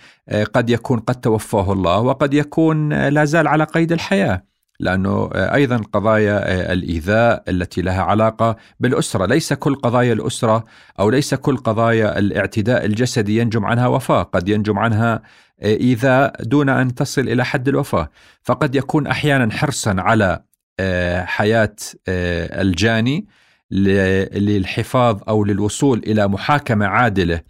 قد 0.54 0.70
يكون 0.70 0.98
قد 0.98 1.20
توفاه 1.20 1.72
الله 1.72 2.00
وقد 2.00 2.34
يكون 2.34 3.08
لا 3.08 3.24
زال 3.24 3.48
على 3.48 3.64
قيد 3.64 3.92
الحياة 3.92 4.50
لأنه 4.80 5.30
أيضا 5.34 5.76
قضايا 5.92 6.72
الإيذاء 6.72 7.44
التي 7.48 7.82
لها 7.82 8.02
علاقة 8.02 8.56
بالأسرة، 8.80 9.26
ليس 9.26 9.52
كل 9.52 9.74
قضايا 9.74 10.12
الأسرة 10.12 10.64
أو 11.00 11.10
ليس 11.10 11.34
كل 11.34 11.56
قضايا 11.56 12.18
الاعتداء 12.18 12.84
الجسدي 12.84 13.38
ينجم 13.38 13.64
عنها 13.64 13.86
وفاة، 13.86 14.22
قد 14.22 14.48
ينجم 14.48 14.78
عنها 14.78 15.22
ايذاء 15.62 16.42
دون 16.42 16.68
أن 16.68 16.94
تصل 16.94 17.22
إلى 17.28 17.44
حد 17.44 17.68
الوفاة، 17.68 18.10
فقد 18.42 18.74
يكون 18.74 19.06
أحيانا 19.06 19.52
حرصا 19.52 19.94
على 19.98 20.42
آه، 20.80 21.24
حياة 21.24 21.76
آه، 22.08 22.62
الجاني 22.62 23.26
للحفاظ 23.70 25.20
أو 25.28 25.44
للوصول 25.44 25.98
إلى 25.98 26.28
محاكمة 26.28 26.86
عادلة 26.86 27.40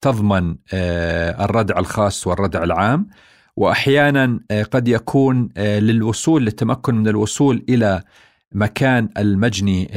تضمن 0.00 0.56
آه، 0.72 1.44
الردع 1.44 1.78
الخاص 1.78 2.26
والردع 2.26 2.64
العام. 2.64 3.08
وأحيانا 3.56 4.40
قد 4.70 4.88
يكون 4.88 5.48
للوصول 5.58 6.44
للتمكن 6.44 6.94
من 6.94 7.08
الوصول 7.08 7.64
إلى 7.68 8.02
مكان 8.52 9.08
المجني 9.18 9.90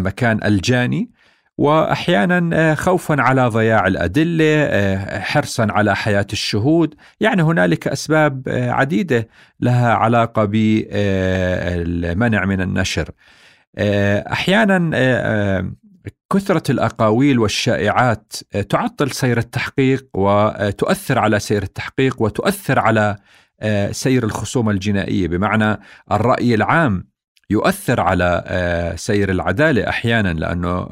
مكان 0.00 0.40
الجاني. 0.44 1.10
وأحيانا 1.58 2.74
خوفا 2.74 3.22
على 3.22 3.48
ضياع 3.48 3.86
الأدلة 3.86 5.20
حرصا 5.20 5.66
على 5.70 5.96
حياة 5.96 6.26
الشهود. 6.32 6.94
يعني 7.20 7.42
هنالك 7.42 7.88
أسباب 7.88 8.42
عديدة 8.48 9.28
لها 9.60 9.94
علاقة 9.94 10.44
بالمنع 10.44 12.44
من 12.44 12.60
النشر. 12.60 13.10
أحيانا 14.32 14.78
كثرة 16.32 16.72
الأقاويل 16.72 17.38
والشائعات 17.38 18.32
آه، 18.54 18.62
تعطل 18.62 19.10
سير 19.10 19.38
التحقيق 19.38 20.06
وتؤثر 20.14 21.18
على 21.18 21.38
سير 21.38 21.62
التحقيق 21.62 22.22
وتؤثر 22.22 22.78
على 22.78 23.16
آه، 23.60 23.92
سير 23.92 24.24
الخصومة 24.24 24.72
الجنائية. 24.72 25.28
بمعنى 25.28 25.80
الرأي 26.12 26.54
العام 26.54 27.07
يؤثر 27.50 28.00
على 28.00 28.42
آه، 28.46 28.96
سير 28.96 29.30
العدالة 29.30 29.88
أحيانا 29.88 30.32
لأنه 30.32 30.82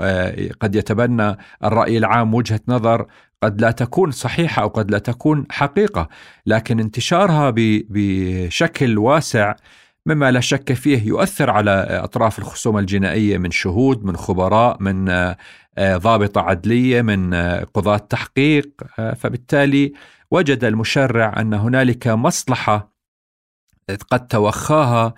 قد 0.60 0.74
يتبنى 0.74 1.36
الرأي 1.64 1.98
العام 1.98 2.34
وجهة 2.34 2.60
نظر 2.68 3.06
قد 3.42 3.60
لا 3.60 3.70
تكون 3.70 4.10
صحيحة 4.10 4.62
أو 4.62 4.68
قد 4.68 4.90
لا 4.90 4.98
تكون 4.98 5.46
حقيقة. 5.50 6.08
لكن 6.46 6.80
انتشارها 6.80 7.52
بشكل 7.56 8.98
واسع 8.98 9.54
مما 10.06 10.30
لا 10.30 10.40
شك 10.40 10.72
فيه 10.72 11.02
يؤثر 11.02 11.50
على 11.50 11.70
أطراف 12.04 12.38
الخصومة 12.38 12.80
الجنائية 12.80 13.38
من 13.38 13.50
شهود 13.50 14.04
من 14.04 14.16
خبراء 14.16 14.76
من 14.82 15.08
آه، 15.78 15.96
ضابطة 15.96 16.40
عدلية 16.40 17.02
من 17.02 17.34
آه، 17.34 17.64
قضاة 17.74 17.96
تحقيق 17.96 18.70
آه، 18.98 19.14
فبالتالي 19.14 19.92
وجد 20.30 20.64
المشرع 20.64 21.40
أن 21.40 21.54
هنالك 21.54 22.08
مصلحة 22.08 22.92
قد 24.10 24.26
توخاها 24.26 25.14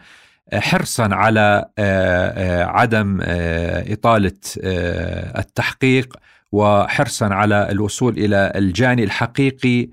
حرصا 0.55 1.09
على 1.15 1.69
عدم 2.69 3.19
إطالة 3.93 4.33
التحقيق 5.39 6.17
وحرصا 6.53 7.27
على 7.27 7.71
الوصول 7.71 8.19
إلى 8.19 8.53
الجاني 8.57 9.05
الحقيقي 9.05 9.89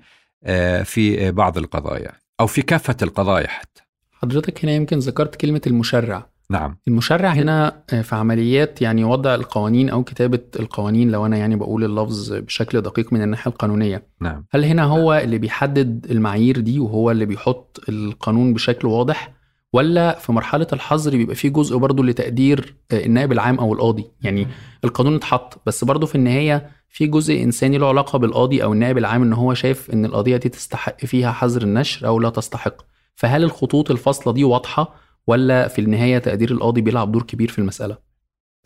في 0.84 1.32
بعض 1.32 1.58
القضايا 1.58 2.12
أو 2.40 2.46
في 2.46 2.62
كافة 2.62 2.96
القضايا 3.02 3.48
حتى. 3.48 3.82
حضرتك 4.12 4.64
هنا 4.64 4.72
يمكن 4.72 4.98
ذكرت 4.98 5.34
كلمة 5.36 5.60
المشرع. 5.66 6.26
نعم. 6.50 6.78
المشرع 6.88 7.30
هنا 7.30 7.82
آه، 7.92 8.02
في 8.02 8.14
عمليات 8.14 8.82
يعني 8.82 9.04
وضع 9.04 9.34
القوانين 9.34 9.88
أو 9.88 10.04
كتابة 10.04 10.40
القوانين 10.60 11.10
لو 11.10 11.26
أنا 11.26 11.36
يعني 11.36 11.56
بقول 11.56 11.84
اللفظ 11.84 12.32
بشكل 12.32 12.80
دقيق 12.80 13.12
من 13.12 13.22
الناحية 13.22 13.50
القانونية. 13.50 14.06
نعم. 14.20 14.44
هل 14.50 14.64
هنا 14.64 14.84
هو 14.84 15.14
اللي 15.14 15.38
بيحدد 15.38 16.06
المعايير 16.10 16.60
دي 16.60 16.78
وهو 16.78 17.10
اللي 17.10 17.26
بيحط 17.26 17.84
القانون 17.88 18.54
بشكل 18.54 18.88
واضح؟ 18.88 19.35
ولا 19.72 20.18
في 20.18 20.32
مرحلة 20.32 20.66
الحظر 20.72 21.10
بيبقى 21.10 21.34
فيه 21.34 21.48
جزء 21.48 21.76
برضه 21.76 22.04
لتقدير 22.04 22.74
آه، 22.90 23.06
النائب 23.06 23.32
العام 23.32 23.58
أو 23.58 23.72
القاضي 23.72 24.04
يعني 24.22 24.46
القانون 24.84 25.14
اتحط 25.14 25.62
بس 25.66 25.84
برضه 25.84 26.06
في 26.06 26.14
النهاية 26.14 26.70
في 26.88 27.06
جزء 27.06 27.42
إنساني 27.42 27.78
له 27.78 27.88
علاقة 27.88 28.18
بالقاضي 28.18 28.62
أو 28.62 28.72
النائب 28.72 28.98
العام 28.98 29.22
إن 29.22 29.32
هو 29.32 29.54
شايف 29.54 29.90
إن 29.90 30.04
القضية 30.04 30.36
دي 30.36 30.48
تستحق 30.48 31.04
فيها 31.04 31.32
حظر 31.32 31.62
النشر 31.62 32.06
أو 32.06 32.20
لا 32.20 32.30
تستحق 32.30 32.82
فهل 33.14 33.44
الخطوط 33.44 33.90
الفاصلة 33.90 34.32
دي 34.32 34.44
واضحة 34.44 34.94
ولا 35.26 35.68
في 35.68 35.80
النهاية 35.80 36.18
تقدير 36.18 36.50
القاضي 36.50 36.80
بيلعب 36.80 37.12
دور 37.12 37.22
كبير 37.22 37.48
في 37.48 37.58
المسألة؟ 37.58 37.98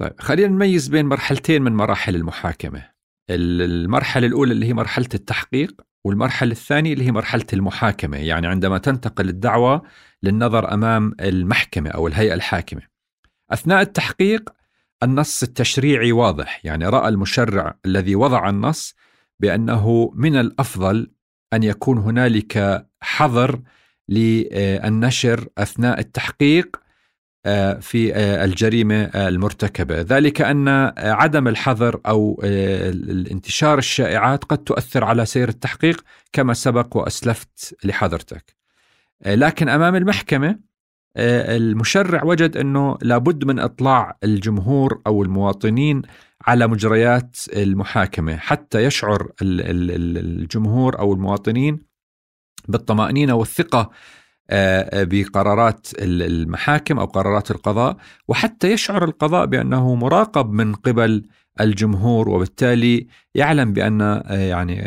طيب 0.01 0.13
خلينا 0.19 0.49
نميز 0.49 0.89
بين 0.89 1.07
مرحلتين 1.07 1.63
من 1.63 1.73
مراحل 1.73 2.17
المحاكمة. 2.17 2.83
المرحلة 3.31 4.27
الأولى 4.27 4.53
اللي 4.53 4.67
هي 4.67 4.75
مرحلة 4.75 5.09
التحقيق 5.15 5.81
والمرحلة 6.05 6.53
الثانية 6.53 6.93
اللي 6.93 7.05
هي 7.07 7.13
مرحلة 7.13 7.47
المحاكمة، 7.53 8.17
يعني 8.17 8.47
عندما 8.47 8.79
تنتقل 8.79 9.29
الدعوة 9.29 9.83
للنظر 10.23 10.75
أمام 10.75 11.15
المحكمة 11.21 11.91
أو 11.91 12.07
الهيئة 12.07 12.35
الحاكمة. 12.35 12.83
أثناء 13.51 13.81
التحقيق 13.81 14.51
النص 15.03 15.43
التشريعي 15.43 16.13
واضح، 16.13 16.61
يعني 16.65 16.87
رأى 16.87 17.09
المشرع 17.09 17.75
الذي 17.87 18.15
وضع 18.15 18.49
النص 18.49 18.95
بأنه 19.41 20.13
من 20.15 20.37
الأفضل 20.37 21.11
أن 21.53 21.63
يكون 21.63 21.99
هنالك 21.99 22.87
حظر 23.01 23.61
للنشر 24.09 25.49
أثناء 25.59 26.01
التحقيق 26.01 26.77
في 27.81 28.15
آه، 28.15 28.45
الجريمة 28.45 29.05
المرتكبة، 29.05 30.01
ذلك 30.01 30.41
أن 30.41 30.69
عدم 30.99 31.49
الحظر 31.49 32.01
أو 32.07 32.41
الانتشار 32.45 33.79
الشائعات 33.79 34.45
قد 34.45 34.59
تؤثر 34.59 35.05
على 35.05 35.27
سير 35.27 35.49
التحقيق 35.49 36.05
كما 36.33 36.55
سبق 36.55 36.97
وأسلفت 36.97 37.77
لحضرتك. 37.85 38.57
لكن 39.27 39.69
أمام 39.69 39.97
المحكمة 39.97 40.59
المشرع 41.17 42.25
وجد 42.25 42.57
أنه 42.57 42.99
لابد 43.03 43.45
من 43.45 43.59
إطلاع 43.59 44.19
الجمهور 44.25 45.01
أو 45.07 45.23
المواطنين 45.23 46.03
على 46.47 46.67
مجريات 46.67 47.37
المحاكمة 47.57 48.37
حتى 48.37 48.85
يشعر 48.85 49.33
الجمهور 49.43 50.99
أو 50.99 51.13
المواطنين 51.13 51.81
بالطمأنينة 52.69 53.35
والثقة 53.35 53.79
آه، 53.79 53.85
آه، 53.85 53.91
بقرارات 54.93 55.89
المحاكم 55.99 56.99
أو 56.99 57.05
قرارات 57.05 57.51
القضاء 57.51 57.97
وحتى 58.29 58.73
يشعر 58.73 59.05
القضاء 59.05 59.47
بأنه 59.47 59.95
مراقب 59.95 60.53
من 60.53 60.75
قبل 60.75 61.23
الجمهور 61.61 62.29
وبالتالي 62.29 63.07
يعلم 63.35 63.73
بأن 63.73 64.01
آه، 64.03 64.23
يعني 64.31 64.83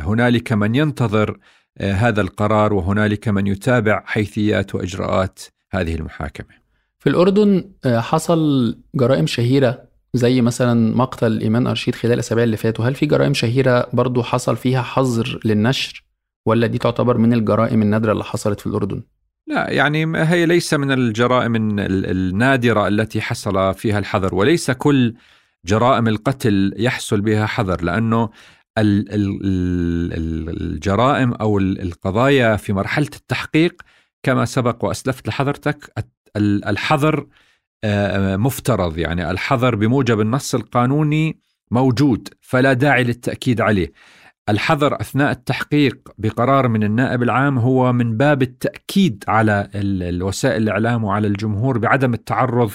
هنالك 0.00 0.52
من 0.52 0.74
ينتظر 0.74 1.38
هذا 1.80 2.20
القرار 2.20 2.72
وهنالك 2.72 3.28
من 3.28 3.46
يتابع 3.46 4.02
حيثيات 4.06 4.74
وإجراءات 4.74 5.40
هذه 5.70 5.94
المحاكمة. 5.94 6.60
في 6.98 7.08
الأردن 7.08 7.70
حصل 7.86 8.76
جرائم 8.94 9.26
شهيرة 9.26 9.82
زي 10.14 10.40
مثلا 10.40 10.96
مقتل 10.96 11.40
إيمان 11.40 11.66
أرشيد 11.66 11.94
خلال 11.94 12.14
الأسابيع 12.14 12.44
اللي 12.44 12.56
فاتوا، 12.56 12.84
هل 12.84 12.94
في 12.94 13.06
جرائم 13.06 13.34
شهيرة 13.34 13.86
برضو 13.92 14.22
حصل 14.22 14.56
فيها 14.56 14.82
حظر 14.82 15.40
للنشر 15.44 16.04
ولا 16.46 16.66
دي 16.66 16.78
تعتبر 16.78 17.18
من 17.18 17.32
الجرائم 17.32 17.82
النادرة 17.82 18.12
اللي 18.12 18.24
حصلت 18.24 18.60
في 18.60 18.66
الأردن؟ 18.66 19.02
لا 19.46 19.70
يعني 19.70 20.16
هي 20.16 20.46
ليس 20.46 20.74
من 20.74 20.92
الجرائم 20.92 21.56
النادرة 21.56 22.88
التي 22.88 23.20
حصل 23.20 23.74
فيها 23.74 23.98
الحظر 23.98 24.34
وليس 24.34 24.70
كل 24.70 25.14
جرائم 25.64 26.08
القتل 26.08 26.74
يحصل 26.76 27.20
بها 27.20 27.46
حظر 27.46 27.84
لأنه 27.84 28.30
الجرائم 30.48 31.32
أو 31.32 31.58
القضايا 31.58 32.56
في 32.56 32.72
مرحلة 32.72 33.10
التحقيق 33.16 33.82
كما 34.22 34.44
سبق 34.44 34.84
وأسلفت 34.84 35.28
لحضرتك 35.28 35.92
الحظر 36.36 37.26
آه، 37.84 38.36
مفترض 38.36 38.98
يعني 38.98 39.30
الحظر 39.30 39.74
بموجب 39.74 40.20
النص 40.20 40.54
القانوني 40.54 41.40
موجود 41.70 42.28
فلا 42.40 42.72
داعي 42.72 43.04
للتأكيد 43.04 43.60
عليه 43.60 43.92
الحظر 44.50 45.00
أثناء 45.00 45.30
التحقيق 45.30 46.08
بقرار 46.18 46.68
من 46.68 46.82
النائب 46.82 47.22
العام 47.22 47.58
هو 47.58 47.92
من 47.92 48.16
باب 48.16 48.42
التأكيد 48.42 49.24
على 49.28 49.68
الوسائل 49.74 50.62
الإعلام 50.62 51.04
وعلى 51.04 51.26
الجمهور 51.26 51.78
بعدم 51.78 52.14
التعرض 52.14 52.70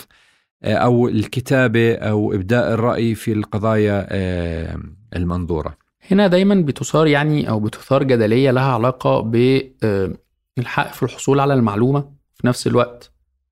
آه، 0.63 0.73
أو 0.73 1.07
الكتابة 1.07 1.95
أو 1.95 2.33
إبداء 2.33 2.73
الرأي 2.73 3.15
في 3.15 3.33
القضايا 3.33 4.07
آه، 4.09 4.79
المنظورة. 5.15 5.77
هنا 6.11 6.27
دايما 6.27 6.55
بتثار 6.55 7.07
يعني 7.07 7.49
أو 7.49 7.59
بتثار 7.59 8.03
جدلية 8.03 8.51
لها 8.51 8.73
علاقة 8.73 9.19
بالحق 9.19 10.93
في 10.93 11.03
الحصول 11.03 11.39
على 11.39 11.53
المعلومة 11.53 12.01
في 12.35 12.47
نفس 12.47 12.67
الوقت 12.67 13.11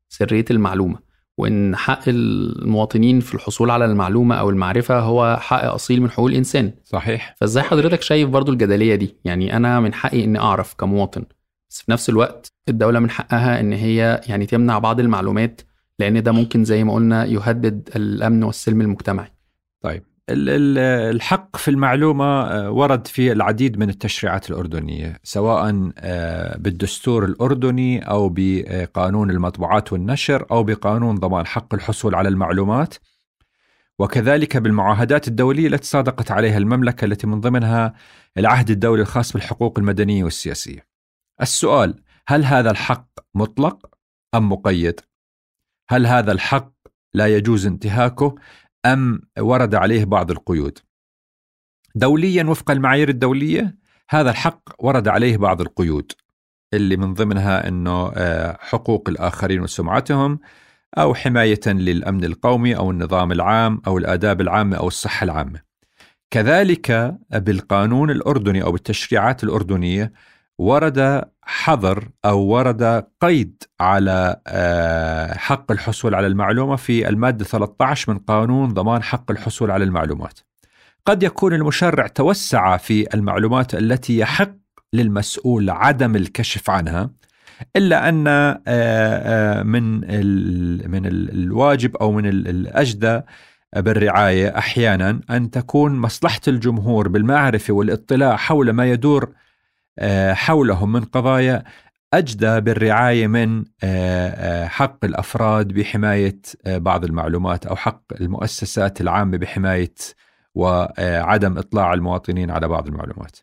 سرية 0.10 0.46
المعلومة. 0.52 1.13
وإن 1.38 1.76
حق 1.76 2.02
المواطنين 2.08 3.20
في 3.20 3.36
الحصول 3.36 3.70
على 3.70 3.86
المعلومة 3.86 4.36
أو 4.36 4.50
المعرفة 4.50 5.00
هو 5.00 5.38
حق 5.42 5.64
أصيل 5.64 6.02
من 6.02 6.10
حقوق 6.10 6.28
الإنسان. 6.28 6.74
صحيح. 6.84 7.36
فإزاي 7.38 7.64
حضرتك 7.64 8.02
شايف 8.02 8.30
برضو 8.30 8.52
الجدلية 8.52 8.96
دي؟ 8.96 9.18
يعني 9.26 9.58
أنا 9.58 9.80
من 9.80 9.94
حقي 9.94 10.24
إني 10.24 10.40
أعرف 10.40 10.74
كمواطن 10.74 11.26
بس 11.70 11.82
في 11.82 11.92
نفس 11.92 12.10
الوقت 12.10 12.48
الدولة 12.70 13.00
من 13.00 13.10
حقها 13.10 13.60
إن 13.60 13.74
هي 13.74 14.22
يعني 14.28 14.46
تمنع 14.46 14.80
بعض 14.80 15.00
المعلومات 15.00 15.62
لأن 16.00 16.24
ده 16.24 16.32
ممكن 16.32 16.64
زي 16.64 16.84
ما 16.84 16.94
قلنا 16.94 17.26
يهدد 17.26 17.90
الأمن 17.96 18.44
والسلم 18.44 18.82
المجتمعي. 18.82 19.32
طيب. 19.82 20.04
الحق 20.30 21.58
في 21.58 21.72
المعلومة 21.72 22.26
آه، 22.26 22.72
ورد 22.72 23.08
في 23.08 23.32
العديد 23.32 23.80
من 23.80 23.90
التشريعات 23.90 24.50
الأردنية 24.50 25.20
سواء 25.24 25.92
آه، 25.98 26.58
بالدستور 26.58 27.26
الأردني 27.26 28.10
أو 28.10 28.32
بقانون 28.36 29.30
المطبوعات 29.32 29.94
والنشر 29.94 30.46
أو 30.52 30.64
بقانون 30.64 31.16
ضمان 31.16 31.46
حق 31.46 31.74
الحصول 31.74 32.16
على 32.16 32.30
المعلومات. 32.30 32.96
وكذلك 34.00 34.58
بالمعاهدات 34.58 35.28
الدولية 35.28 35.68
التي 35.68 35.88
صادقت 35.88 36.32
عليها 36.32 36.58
المملكة 36.58 37.06
التي 37.06 37.28
من 37.28 37.42
ضمنها 37.42 37.94
العهد 38.38 38.70
الدولي 38.70 39.02
الخاص 39.02 39.34
بالحقوق 39.34 39.80
المدنية 39.80 40.24
والسياسية. 40.24 40.88
السؤال 41.42 41.96
هل 42.28 42.46
هذا 42.46 42.72
الحق 42.72 43.08
مطلق 43.36 43.90
أم 44.36 44.52
مقيد؟ 44.52 45.00
هل 45.90 46.08
هذا 46.08 46.32
الحق 46.32 46.74
لا 47.14 47.28
يجوز 47.28 47.66
انتهاكه؟ 47.66 48.36
أم 48.86 49.22
ورد 49.40 49.76
عليه 49.76 50.06
بعض 50.06 50.32
القيود. 50.32 50.80
دوليا 51.96 52.44
وفق 52.44 52.72
المعايير 52.72 53.10
الدولية 53.10 53.76
هذا 54.10 54.30
الحق 54.30 54.70
ورد 54.80 55.08
عليه 55.08 55.38
بعض 55.38 55.62
القيود 55.62 56.12
اللي 56.74 56.98
من 56.98 57.14
ضمنها 57.14 57.68
أنه 57.68 58.12
آه، 58.16 58.58
حقوق 58.62 59.10
الآخرين 59.10 59.62
وسمعتهم 59.62 60.40
أو 60.98 61.14
حماية 61.14 61.60
للأمن 61.68 62.24
القومي 62.24 62.78
أو 62.78 62.92
النظام 62.92 63.32
العام 63.32 63.82
أو 63.88 63.98
الآداب 63.98 64.42
العامة 64.42 64.78
أو 64.78 64.88
الصحة 64.88 65.24
العامة. 65.24 65.62
كذلك 66.32 67.18
بالقانون 67.32 68.12
الأردني 68.12 68.64
أو 68.64 68.72
بالتشريعات 68.72 69.44
الأردنية 69.44 70.14
ورد 70.60 71.22
حظر 71.42 72.10
أو 72.26 72.40
ورد 72.40 73.06
قيد 73.22 73.64
على 73.80 74.42
آه، 74.48 75.34
حق 75.38 75.72
الحصول 75.72 76.16
على 76.16 76.28
المعلومة 76.28 76.76
في 76.76 77.10
المادة 77.10 77.46
13 77.46 78.14
من 78.14 78.20
قانون 78.20 78.74
ضمان 78.74 79.04
حق 79.04 79.32
الحصول 79.32 79.72
على 79.72 79.84
المعلومات. 79.84 80.40
قد 81.06 81.24
يكون 81.24 81.54
المشرع 81.54 82.08
توسع 82.08 82.78
في 82.78 83.14
المعلومات 83.14 83.76
التي 83.76 84.18
يحق 84.18 84.56
للمسؤول 84.94 85.70
عدم 85.70 86.16
الكشف 86.16 86.70
عنها 86.70 87.10
إلا 87.76 88.10
أن 88.10 88.28
آه، 88.28 88.62
آه، 88.68 89.64
من 89.64 90.00
من 90.92 91.06
الواجب 91.06 91.96
أو 91.96 92.12
من 92.12 92.26
الأجدى 92.26 93.22
بالرعاية 93.76 94.58
أحيانا 94.58 95.20
أن 95.30 95.52
تكون 95.52 95.96
مصلحة 96.00 96.42
الجمهور 96.48 97.08
بالمعرفة 97.08 97.74
والإطلاع 97.74 98.36
حول 98.36 98.70
ما 98.70 98.92
يدور 98.92 99.30
حولهم 100.34 100.92
من 100.92 101.02
قضايا 101.02 101.64
أجدى 102.14 102.60
بالرعاية 102.60 103.28
من 103.28 103.66
آه، 103.84 104.30
آه، 104.30 104.68
حق 104.68 105.06
الأفراد 105.06 105.68
بحماية 105.68 106.40
بعض 106.66 107.04
المعلومات 107.04 107.66
أو 107.66 107.76
حق 107.76 108.02
المؤسسات 108.22 109.02
العامة 109.02 109.38
بحماية 109.38 109.94
وعدم 110.56 111.58
إطلاع 111.58 111.94
المواطنين 111.94 112.52
على 112.52 112.68
بعض 112.68 112.88
المعلومات. 112.88 113.38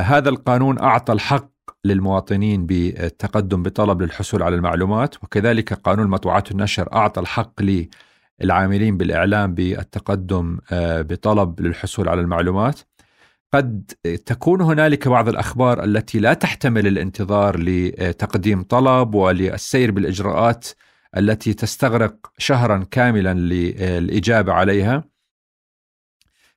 هذا 0.00 0.28
القانون 0.28 0.78
أعطى 0.78 1.12
الحق 1.12 1.50
للمواطنين 1.84 2.66
بالتقدم 2.66 3.62
بطلب 3.62 4.02
للحصول 4.02 4.42
على 4.42 4.56
المعلومات 4.56 5.24
وكذلك 5.24 5.72
قانون 5.72 6.04
المطبوعات 6.04 6.48
والنشر 6.48 6.92
أعطى 6.92 7.20
الحق 7.20 7.62
للعاملين 8.40 8.96
بالإعلام 8.96 9.54
بالتقدم 9.54 10.58
بطلب 10.72 11.60
للحصول 11.60 12.08
على 12.08 12.20
المعلومات. 12.20 12.80
قد 13.52 13.92
تكون 14.26 14.60
هنالك 14.60 15.08
بعض 15.08 15.28
الأخبار 15.28 15.84
التي 15.84 16.18
لا 16.18 16.34
تحتمل 16.34 16.86
الانتظار 16.86 17.60
لتقديم 17.60 18.62
طلب 18.62 19.14
وللسير 19.14 19.90
بالإجراءات 19.90 20.68
التي 21.16 21.54
تستغرق 21.54 22.14
شهرا 22.38 22.86
كاملا 22.90 23.34
للإجابة 23.34 24.52
عليها. 24.52 25.04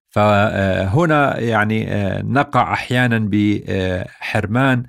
فهنا 0.09 1.39
يعني 1.39 1.87
نقع 2.23 2.73
أحيانا 2.73 3.29
بحرمان 3.31 4.83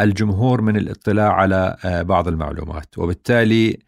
الجمهور 0.00 0.60
من 0.60 0.76
الاطلاع 0.76 1.32
على 1.32 1.76
بعض 1.84 2.28
المعلومات 2.28 2.98
وبالتالي 2.98 3.78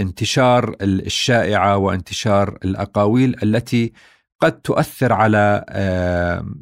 انتشار 0.00 0.76
الشائعة 0.82 1.76
وانتشار 1.76 2.58
الأقاويل 2.64 3.36
التي 3.42 3.92
قد 4.40 4.60
تؤثر 4.60 5.12
على 5.12 5.64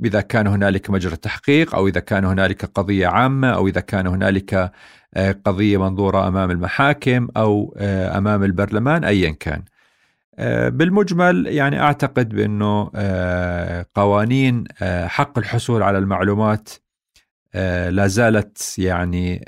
إذا 0.05 0.21
كان 0.21 0.47
هنالك 0.47 0.91
مجرى 0.91 1.17
تحقيق 1.17 1.75
أو 1.75 1.88
إذا 1.88 2.01
كان 2.01 2.25
هنالك 2.25 2.64
قضية 2.64 3.07
عامة 3.07 3.51
أو 3.51 3.69
إذا 3.69 3.81
كان 3.81 4.07
هنالك 4.07 4.73
آه، 5.14 5.33
قضية 5.45 5.79
منظورة 5.79 6.29
أمام 6.29 6.51
المحاكم 6.51 7.29
أو 7.37 7.75
آه، 7.79 8.19
أمام 8.19 8.45
البرلمان 8.45 9.05
ايا 9.05 9.31
كان. 9.31 9.62
آه، 10.38 10.69
بالمجمل 10.69 11.47
يعني 11.47 11.81
أعتقد 11.81 12.29
بأنه 12.29 12.91
قوانين 13.95 14.64
حق 15.07 15.38
الحصول 15.38 15.83
على 15.83 15.99
المعلومات 15.99 16.69
لا 17.88 18.07
زالت 18.07 18.79
يعني 18.79 19.45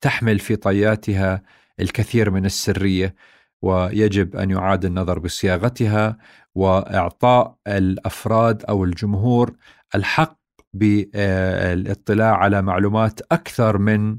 تحمل 0.00 0.38
في 0.38 0.56
طياتها 0.56 1.42
الكثير 1.80 2.30
من 2.30 2.46
السرية 2.46 3.14
ويجب 3.62 4.36
أن 4.36 4.50
يعاد 4.50 4.84
النظر 4.84 5.18
بصياغتها 5.18 6.16
وإعطاء 6.56 7.54
الأفراد 7.66 8.64
أو 8.64 8.84
الجمهور 8.84 9.52
الحق 9.94 10.38
بالاطلاع 10.74 12.36
على 12.36 12.62
معلومات 12.62 13.20
أكثر 13.32 13.78
من 13.78 14.16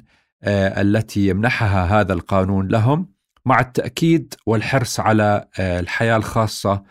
التي 0.77 1.27
يمنحها 1.27 1.99
هذا 2.01 2.13
القانون 2.13 2.67
لهم 2.67 3.07
مع 3.45 3.59
التأكيد 3.59 4.33
والحرص 4.45 4.99
على 4.99 5.47
الحياة 5.59 6.17
الخاصة 6.17 6.83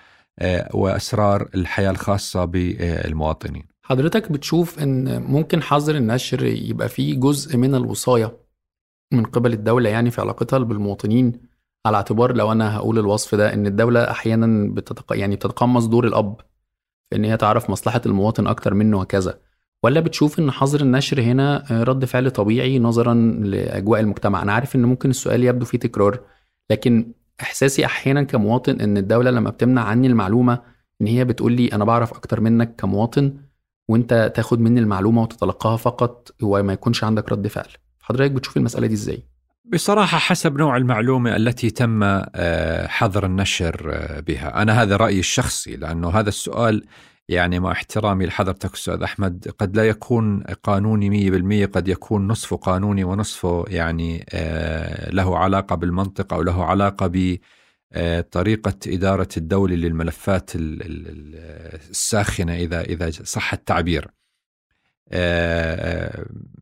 واسرار 0.75 1.49
الحياة 1.55 1.91
الخاصة 1.91 2.45
بالمواطنين. 2.45 3.63
حضرتك 3.83 4.33
بتشوف 4.33 4.79
إن 4.79 5.23
ممكن 5.23 5.63
حظر 5.63 5.95
النشر 5.97 6.45
يبقى 6.45 6.89
فيه 6.89 7.21
جزء 7.21 7.57
من 7.57 7.75
الوصاية 7.75 8.37
من 9.13 9.25
قبل 9.25 9.53
الدولة 9.53 9.91
يعني 9.91 10.11
في 10.11 10.21
علاقتها 10.21 10.59
بالمواطنين 10.59 11.33
على 11.87 11.97
اعتبار 11.97 12.37
لو 12.37 12.53
أنا 12.53 12.77
هقول 12.77 12.99
الوصف 12.99 13.35
ده 13.35 13.55
إن 13.55 13.67
الدولة 13.67 14.11
أحيانا 14.11 14.75
بتتق... 14.75 15.17
يعني 15.17 15.37
بتتقمص 15.37 15.85
دور 15.87 16.07
الأب 16.07 16.37
في 17.11 17.17
إن 17.17 17.25
هي 17.25 17.37
تعرف 17.37 17.71
مصلحة 17.71 18.01
المواطن 18.07 18.47
أكتر 18.47 18.75
منه 18.75 19.01
وكذا. 19.01 19.39
ولا 19.83 20.01
بتشوف 20.01 20.39
إن 20.39 20.51
حظر 20.51 20.81
النشر 20.81 21.21
هنا 21.21 21.65
رد 21.71 22.05
فعل 22.05 22.31
طبيعي 22.31 22.79
نظرا 22.79 23.15
لأجواء 23.43 24.01
المجتمع؟ 24.01 24.43
أنا 24.43 24.53
عارف 24.53 24.77
إن 24.77 24.83
ممكن 24.85 25.11
السؤال 25.11 25.45
يبدو 25.45 25.65
فيه 25.65 25.79
تكرار 25.79 26.21
لكن 26.71 27.13
إحساسي 27.41 27.85
أحيانا 27.87 28.23
كمواطن 28.23 28.81
إن 28.81 28.97
الدولة 28.97 29.31
لما 29.31 29.51
بتمنع 29.51 29.83
عني 29.83 30.07
المعلومة 30.07 30.63
إن 31.01 31.07
هي 31.07 31.25
بتقول 31.25 31.53
لي 31.53 31.69
أنا 31.69 31.85
بعرف 31.85 32.13
أكتر 32.13 32.41
منك 32.41 32.75
كمواطن 32.77 33.37
وأنت 33.89 34.33
تاخد 34.35 34.61
مني 34.61 34.81
المعلومة 34.81 35.23
وتتلقاها 35.23 35.77
فقط 35.77 36.31
وما 36.43 36.73
يكونش 36.73 37.05
عندك 37.05 37.33
رد 37.33 37.47
فعل. 37.47 37.69
حضرتك 38.01 38.31
بتشوف 38.31 38.57
المسألة 38.57 38.87
دي 38.87 38.95
إزاي؟ 38.95 39.36
بصراحة 39.73 40.19
حسب 40.19 40.59
نوع 40.59 40.77
المعلومة 40.77 41.37
التي 41.37 41.71
تم 41.71 42.23
حظر 42.87 43.27
النشر 43.27 43.95
بها. 44.27 44.63
أنا 44.63 44.83
هذا 44.83 44.97
رأيي 44.97 45.19
الشخصي 45.19 45.77
لأنه 45.77 46.11
هذا 46.11 46.29
السؤال 46.29 46.85
يعني 47.29 47.61
مع 47.61 47.73
احترامي 47.73 48.27
لحضرتك 48.27 48.75
أستاذ 48.75 49.03
أحمد 49.03 49.49
قد 49.59 49.77
لا 49.77 49.89
يكون 49.89 50.43
قانوني 50.43 51.11
مية 51.11 51.31
بالمية 51.31 51.67
قد 51.67 51.89
يكون 51.89 52.29
نصفه 52.29 52.57
قانوني 52.57 53.05
ونصفه 53.05 53.65
يعني 53.69 54.27
له 55.13 55.39
علاقة 55.39 55.77
بالمنطق 55.77 56.35
أو 56.35 56.43
له 56.43 56.65
علاقة 56.65 57.39
بطريقة 57.95 58.75
إدارة 58.87 59.29
الدولة 59.37 59.75
للملفات 59.75 60.51
الساخنة 60.55 62.55
إذا 62.55 62.81
إذا 62.81 63.11
صح 63.11 63.53
التعبير. 63.53 64.09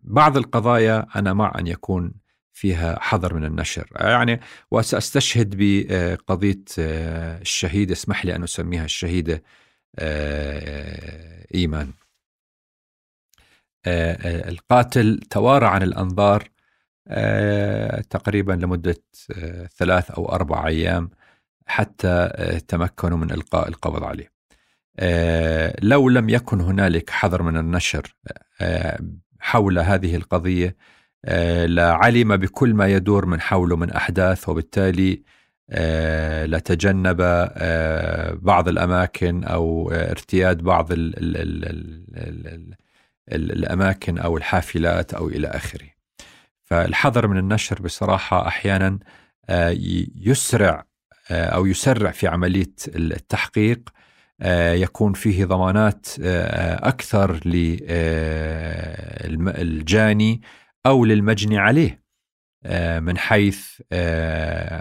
بعض 0.02 0.36
القضايا 0.36 1.06
أنا 1.16 1.32
مع 1.32 1.52
أن 1.58 1.66
يكون 1.66 2.23
فيها 2.54 2.98
حظر 3.00 3.34
من 3.34 3.44
النشر. 3.44 3.88
يعني 3.96 4.40
وسأستشهد 4.70 5.54
بقضية 5.58 6.64
الشهيدة 6.78 7.92
اسمح 7.92 8.24
لي 8.24 8.36
أن 8.36 8.42
أسميها 8.42 8.84
الشهيدة 8.84 9.42
إيمان. 11.54 11.92
القاتل 13.86 15.20
توارى 15.30 15.66
عن 15.66 15.82
الأنظار 15.82 16.48
تقريبا 18.10 18.52
لمدة 18.52 19.02
ثلاث 19.76 20.10
أو 20.10 20.32
أربع 20.32 20.66
أيام 20.66 21.10
حتى 21.66 22.28
تمكنوا 22.68 23.18
من 23.18 23.30
إلقاء 23.30 23.68
القبض 23.68 24.04
عليه. 24.04 24.34
لو 25.82 26.08
لم 26.08 26.28
يكن 26.28 26.60
هنالك 26.60 27.10
حظر 27.10 27.42
من 27.42 27.56
النشر 27.56 28.16
حول 29.40 29.78
هذه 29.78 30.16
القضية 30.16 30.76
لعلم 31.66 32.36
بكل 32.36 32.74
ما 32.74 32.86
يدور 32.86 33.26
من 33.26 33.40
حوله 33.40 33.76
من 33.76 33.90
أحداث 33.90 34.48
وبالتالي 34.48 35.22
لتجنب 36.46 37.16
بعض 38.42 38.68
الأماكن 38.68 39.44
أو 39.44 39.90
ارتياد 39.90 40.62
بعض 40.62 40.92
ال 40.92 41.18
ال 41.18 41.36
ال 41.36 41.64
ال 42.16 42.74
ال 43.32 43.52
الأماكن 43.52 44.18
أو 44.18 44.36
الحافلات 44.36 45.14
أو 45.14 45.28
إلى 45.28 45.48
آخره. 45.48 45.88
فالحظر 46.64 47.26
من 47.26 47.38
النشر 47.38 47.82
بصراحة 47.82 48.48
أحيانا 48.48 48.98
يسرع 50.20 50.84
أو 51.30 51.66
يسرع 51.66 52.10
في 52.10 52.28
عملية 52.28 52.72
التحقيق 52.96 53.80
يكون 54.74 55.12
فيه 55.12 55.44
ضمانات 55.44 56.06
أكثر 56.82 57.40
للجاني 59.24 60.42
أو 60.86 61.04
للمجني 61.04 61.58
عليه 61.58 62.04
من 63.00 63.18
حيث 63.18 63.80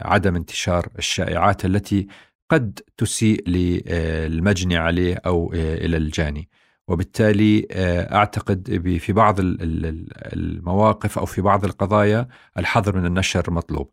عدم 0.05 0.35
انتشار 0.35 0.87
الشائعات 0.97 1.65
التي 1.65 2.07
قد 2.49 2.79
تسيء 2.97 3.49
للمجني 3.49 4.77
عليه 4.77 5.21
أو 5.25 5.53
إلى 5.53 5.97
الجاني. 5.97 6.49
وبالتالي 6.87 7.67
أعتقد 8.11 8.81
في 8.99 9.13
بعض 9.13 9.35
المواقف 9.39 11.19
أو 11.19 11.25
في 11.25 11.41
بعض 11.41 11.65
القضايا 11.65 12.27
الحظر 12.57 12.95
من 12.97 13.05
النشر 13.05 13.51
مطلوب. 13.51 13.91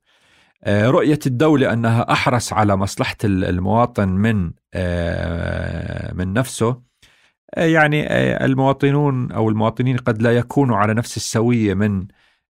رؤية 0.69 1.19
الدولة 1.27 1.73
أنها 1.73 2.13
أحرص 2.13 2.53
على 2.53 2.77
مصلحة 2.77 3.17
المواطن 3.25 4.09
من 4.09 4.45
من 6.17 6.33
نفسه 6.33 6.90
يعني 7.57 8.07
المواطنون 8.45 9.33
أو 9.33 9.49
المواطنين 9.49 9.97
قد 9.97 10.23
لا 10.23 10.37
يكونوا 10.37 10.77
على 10.77 10.95
نفس 10.95 11.17
السوية 11.17 11.75
من 11.75 12.07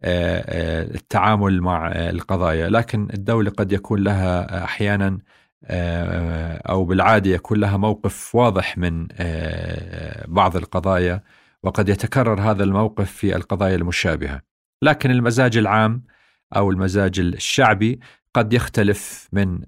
التعامل 0.04 1.62
مع 1.62 1.92
القضايا. 1.92 2.70
لكن 2.70 3.08
الدولة 3.14 3.52
قد 3.52 3.72
يكون 3.72 4.04
لها 4.04 4.64
أحيانا 4.64 5.18
أو 6.70 6.86
بالعادة 6.86 7.32
يكون 7.32 7.60
لها 7.60 7.78
موقف 7.78 8.36
واضح 8.36 8.78
من 8.78 9.08
بعض 10.28 10.56
القضايا 10.56 11.22
وقد 11.64 11.90
يتكرر 11.90 12.42
هذا 12.42 12.64
الموقف 12.64 13.12
في 13.12 13.36
القضايا 13.36 13.76
المشابهة. 13.76 14.42
لكن 14.82 15.12
المزاج 15.12 15.58
العام 15.58 16.04
أو 16.56 16.72
المزاج 16.72 17.20
الشعبي 17.20 18.00
قد 18.36 18.54
يختلف 18.54 19.30
من 19.34 19.60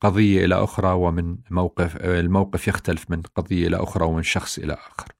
قضية 0.00 0.44
إلى 0.44 0.54
أخرى 0.54 0.92
ومن 0.92 1.36
موقف 1.50 1.96
الموقف 1.96 2.68
يختلف 2.68 3.10
من 3.10 3.22
قضية 3.22 3.66
إلى 3.66 3.76
أخرى 3.76 4.04
ومن 4.06 4.22
شخص 4.22 4.58
إلى 4.58 4.72
آخر. 4.72 5.12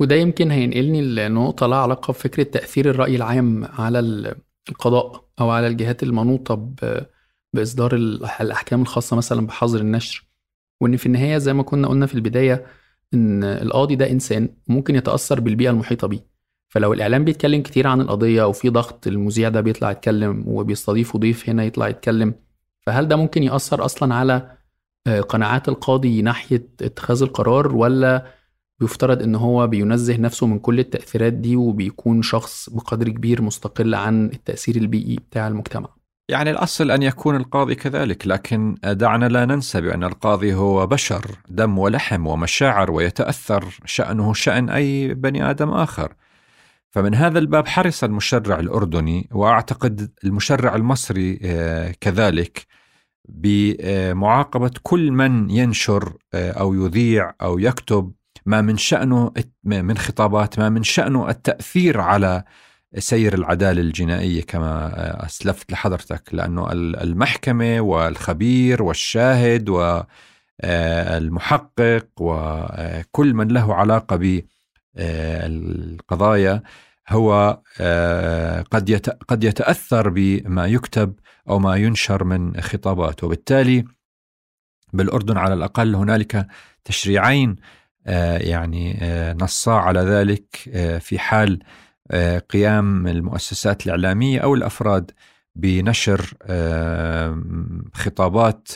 وده 0.00 0.14
يمكن 0.16 0.50
هينقلني 0.50 1.02
لنقطة 1.02 1.66
لها 1.66 1.78
علاقة 1.78 2.10
بفكرة 2.12 2.42
تأثير 2.42 2.90
الرأي 2.90 3.16
العام 3.16 3.64
على 3.64 3.98
القضاء 4.68 5.24
أو 5.40 5.50
على 5.50 5.66
الجهات 5.66 6.02
المنوطة 6.02 6.74
بإصدار 7.52 7.94
الأحكام 8.40 8.82
الخاصة 8.82 9.16
مثلا 9.16 9.46
بحظر 9.46 9.80
النشر. 9.80 10.26
وإن 10.80 10.96
في 10.96 11.06
النهاية 11.06 11.38
زي 11.38 11.52
ما 11.52 11.62
كنا 11.62 11.88
قلنا 11.88 12.06
في 12.06 12.14
البداية 12.14 12.66
إن 13.14 13.44
القاضي 13.44 13.96
ده 13.96 14.10
إنسان 14.10 14.48
ممكن 14.68 14.94
يتأثر 14.94 15.40
بالبيئة 15.40 15.70
المحيطة 15.70 16.08
بيه. 16.08 16.26
فلو 16.70 16.92
الإعلام 16.92 17.24
بيتكلم 17.24 17.62
كتير 17.62 17.86
عن 17.86 18.00
القضية 18.00 18.42
وفي 18.46 18.68
ضغط 18.68 19.06
المذيع 19.06 19.48
ده 19.48 19.60
بيطلع 19.60 19.90
يتكلم 19.90 20.44
وبيستضيفوا 20.46 21.20
ضيف 21.20 21.48
هنا 21.48 21.64
يطلع 21.64 21.88
يتكلم 21.88 22.34
فهل 22.86 23.08
ده 23.08 23.16
ممكن 23.16 23.42
يأثر 23.42 23.84
أصلا 23.84 24.14
على 24.14 24.50
قناعات 25.28 25.68
القاضي 25.68 26.22
ناحية 26.22 26.66
اتخاذ 26.82 27.22
القرار 27.22 27.76
ولا 27.76 28.26
بيفترض 28.80 29.22
إن 29.22 29.34
هو 29.34 29.66
بينزه 29.66 30.16
نفسه 30.16 30.46
من 30.46 30.58
كل 30.58 30.78
التأثيرات 30.80 31.32
دي 31.32 31.56
وبيكون 31.56 32.22
شخص 32.22 32.70
بقدر 32.70 33.08
كبير 33.08 33.42
مستقل 33.42 33.94
عن 33.94 34.26
التأثير 34.26 34.76
البيئي 34.76 35.16
بتاع 35.16 35.48
المجتمع؟ 35.48 35.88
يعني 36.28 36.50
الأصل 36.50 36.90
أن 36.90 37.02
يكون 37.02 37.36
القاضي 37.36 37.74
كذلك 37.74 38.26
لكن 38.26 38.74
دعنا 38.84 39.28
لا 39.28 39.44
ننسى 39.44 39.80
بأن 39.80 40.04
القاضي 40.04 40.54
هو 40.54 40.86
بشر 40.86 41.24
دم 41.48 41.78
ولحم 41.78 42.26
ومشاعر 42.26 42.90
ويتأثر 42.90 43.64
شأنه 43.84 44.32
شأن 44.34 44.68
أي 44.68 45.14
بني 45.14 45.50
آدم 45.50 45.70
آخر. 45.70 46.12
فمن 46.90 47.14
هذا 47.14 47.38
الباب 47.38 47.68
حرص 47.68 48.04
المشرع 48.04 48.60
الأردني 48.60 49.28
وأعتقد 49.32 50.10
المشرع 50.24 50.74
المصري 50.74 51.36
كذلك 52.00 52.66
بمعاقبة 53.28 54.70
كل 54.82 55.10
من 55.10 55.50
ينشر 55.50 56.16
أو 56.34 56.74
يذيع 56.74 57.34
أو 57.42 57.58
يكتب 57.58 58.12
ما 58.46 58.60
من 58.60 58.76
شأنه 58.76 59.32
من 59.64 59.98
خطابات 59.98 60.58
ما 60.58 60.68
من 60.68 60.82
شأنه 60.82 61.30
التأثير 61.30 62.00
على 62.00 62.44
سير 62.98 63.34
العدالة 63.34 63.80
الجنائية 63.80 64.42
كما 64.42 65.26
أسلفت 65.26 65.72
لحضرتك. 65.72 66.34
لأنه 66.34 66.72
المحكمة 66.72 67.80
والخبير 67.80 68.82
والشاهد 68.82 69.68
والمحقق 70.64 72.06
وكل 72.20 73.34
من 73.34 73.48
له 73.48 73.74
علاقة 73.74 74.42
بالقضايا 75.00 76.62
هو 77.08 77.60
قد 78.70 79.06
قد 79.28 79.44
يتأثر 79.44 80.08
بما 80.08 80.66
يكتب 80.66 81.14
أو 81.48 81.58
ما 81.58 81.76
ينشر 81.76 82.24
من 82.24 82.60
خطابات 82.60 83.24
وبالتالي 83.24 83.84
بالأردن 84.92 85.36
على 85.36 85.54
الأقل 85.54 85.94
هنالك 85.94 86.46
تشريعين 86.84 87.56
يعني 88.36 88.98
نصا 89.40 89.72
على 89.72 90.00
ذلك 90.00 90.56
في 91.00 91.18
حال 91.18 91.58
قيام 92.50 93.06
المؤسسات 93.06 93.86
الإعلامية 93.86 94.40
أو 94.40 94.54
الأفراد 94.54 95.10
بنشر 95.54 96.34
خطابات 97.94 98.68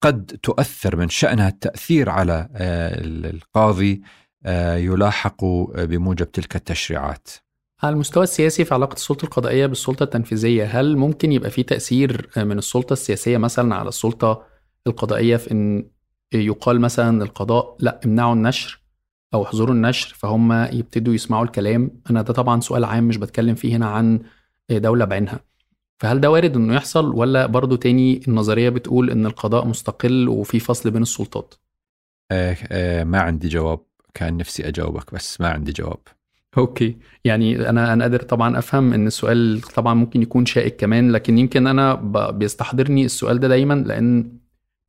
قد 0.00 0.38
تؤثر 0.42 0.96
من 0.96 1.08
شأنها 1.08 1.48
التأثير 1.48 2.10
على 2.10 2.48
القاضي 3.34 4.02
آه، 4.46 4.76
يلاحقوا 4.76 5.84
بموجب 5.84 6.32
تلك 6.32 6.56
التشريعات. 6.56 7.28
على 7.82 7.92
المستوى 7.92 8.24
السياسي 8.24 8.64
في 8.64 8.74
علاقة 8.74 8.94
السلطة 8.94 9.24
القضائية 9.24 9.66
بالسلطة 9.66 10.02
التنفيذية 10.04 10.64
هل 10.64 10.96
ممكن 10.96 11.32
يبقى 11.32 11.50
في 11.50 11.62
تأثير 11.62 12.30
من 12.36 12.58
السلطة 12.58 12.92
السياسية 12.92 13.36
مثلا 13.38 13.74
على 13.74 13.88
السلطة 13.88 14.42
القضائية 14.86 15.36
في 15.36 15.50
إن 15.52 15.90
يقال 16.32 16.80
مثلا 16.80 17.22
القضاء 17.22 17.76
لأ 17.80 18.00
امنعوا 18.04 18.32
النشر 18.34 18.82
أو 19.34 19.42
احظروا 19.42 19.74
النشر 19.74 20.14
فهم 20.14 20.52
يبتدوا 20.52 21.14
يسمعوا 21.14 21.44
الكلام؟ 21.44 21.90
أنا 22.10 22.22
ده 22.22 22.32
طبعا 22.32 22.60
سؤال 22.60 22.84
عام 22.84 23.08
مش 23.08 23.16
بتكلم 23.16 23.54
فيه 23.54 23.76
هنا 23.76 23.86
عن 23.86 24.20
دولة 24.70 25.04
بعينها. 25.04 25.40
فهل 26.00 26.20
ده 26.20 26.30
وارد 26.30 26.56
إنه 26.56 26.74
يحصل 26.74 27.14
ولا 27.14 27.46
برضو 27.46 27.76
تاني 27.76 28.20
النظرية 28.28 28.68
بتقول 28.68 29.10
إن 29.10 29.26
القضاء 29.26 29.66
مستقل 29.66 30.28
وفي 30.28 30.60
فصل 30.60 30.90
بين 30.90 31.02
السلطات؟ 31.02 31.54
آه 32.30 32.56
آه 32.70 33.04
ما 33.04 33.20
عندي 33.20 33.48
جواب. 33.48 33.87
كان 34.14 34.36
نفسي 34.36 34.68
أجاوبك 34.68 35.14
بس 35.14 35.40
ما 35.40 35.48
عندي 35.48 35.72
جواب. 35.72 35.98
أوكي. 36.58 36.96
يعني 37.24 37.68
أنا 37.68 37.92
أنا 37.92 38.04
قادر 38.04 38.22
طبعا 38.22 38.58
أفهم 38.58 38.92
إن 38.92 39.06
السؤال 39.06 39.60
طبعا 39.60 39.94
ممكن 39.94 40.22
يكون 40.22 40.46
شائك 40.46 40.76
كمان 40.76 41.12
لكن 41.12 41.38
يمكن 41.38 41.66
أنا 41.66 41.94
بيستحضرني 42.30 43.04
السؤال 43.04 43.40
ده 43.40 43.48
دايما 43.48 43.74
لأن 43.74 44.32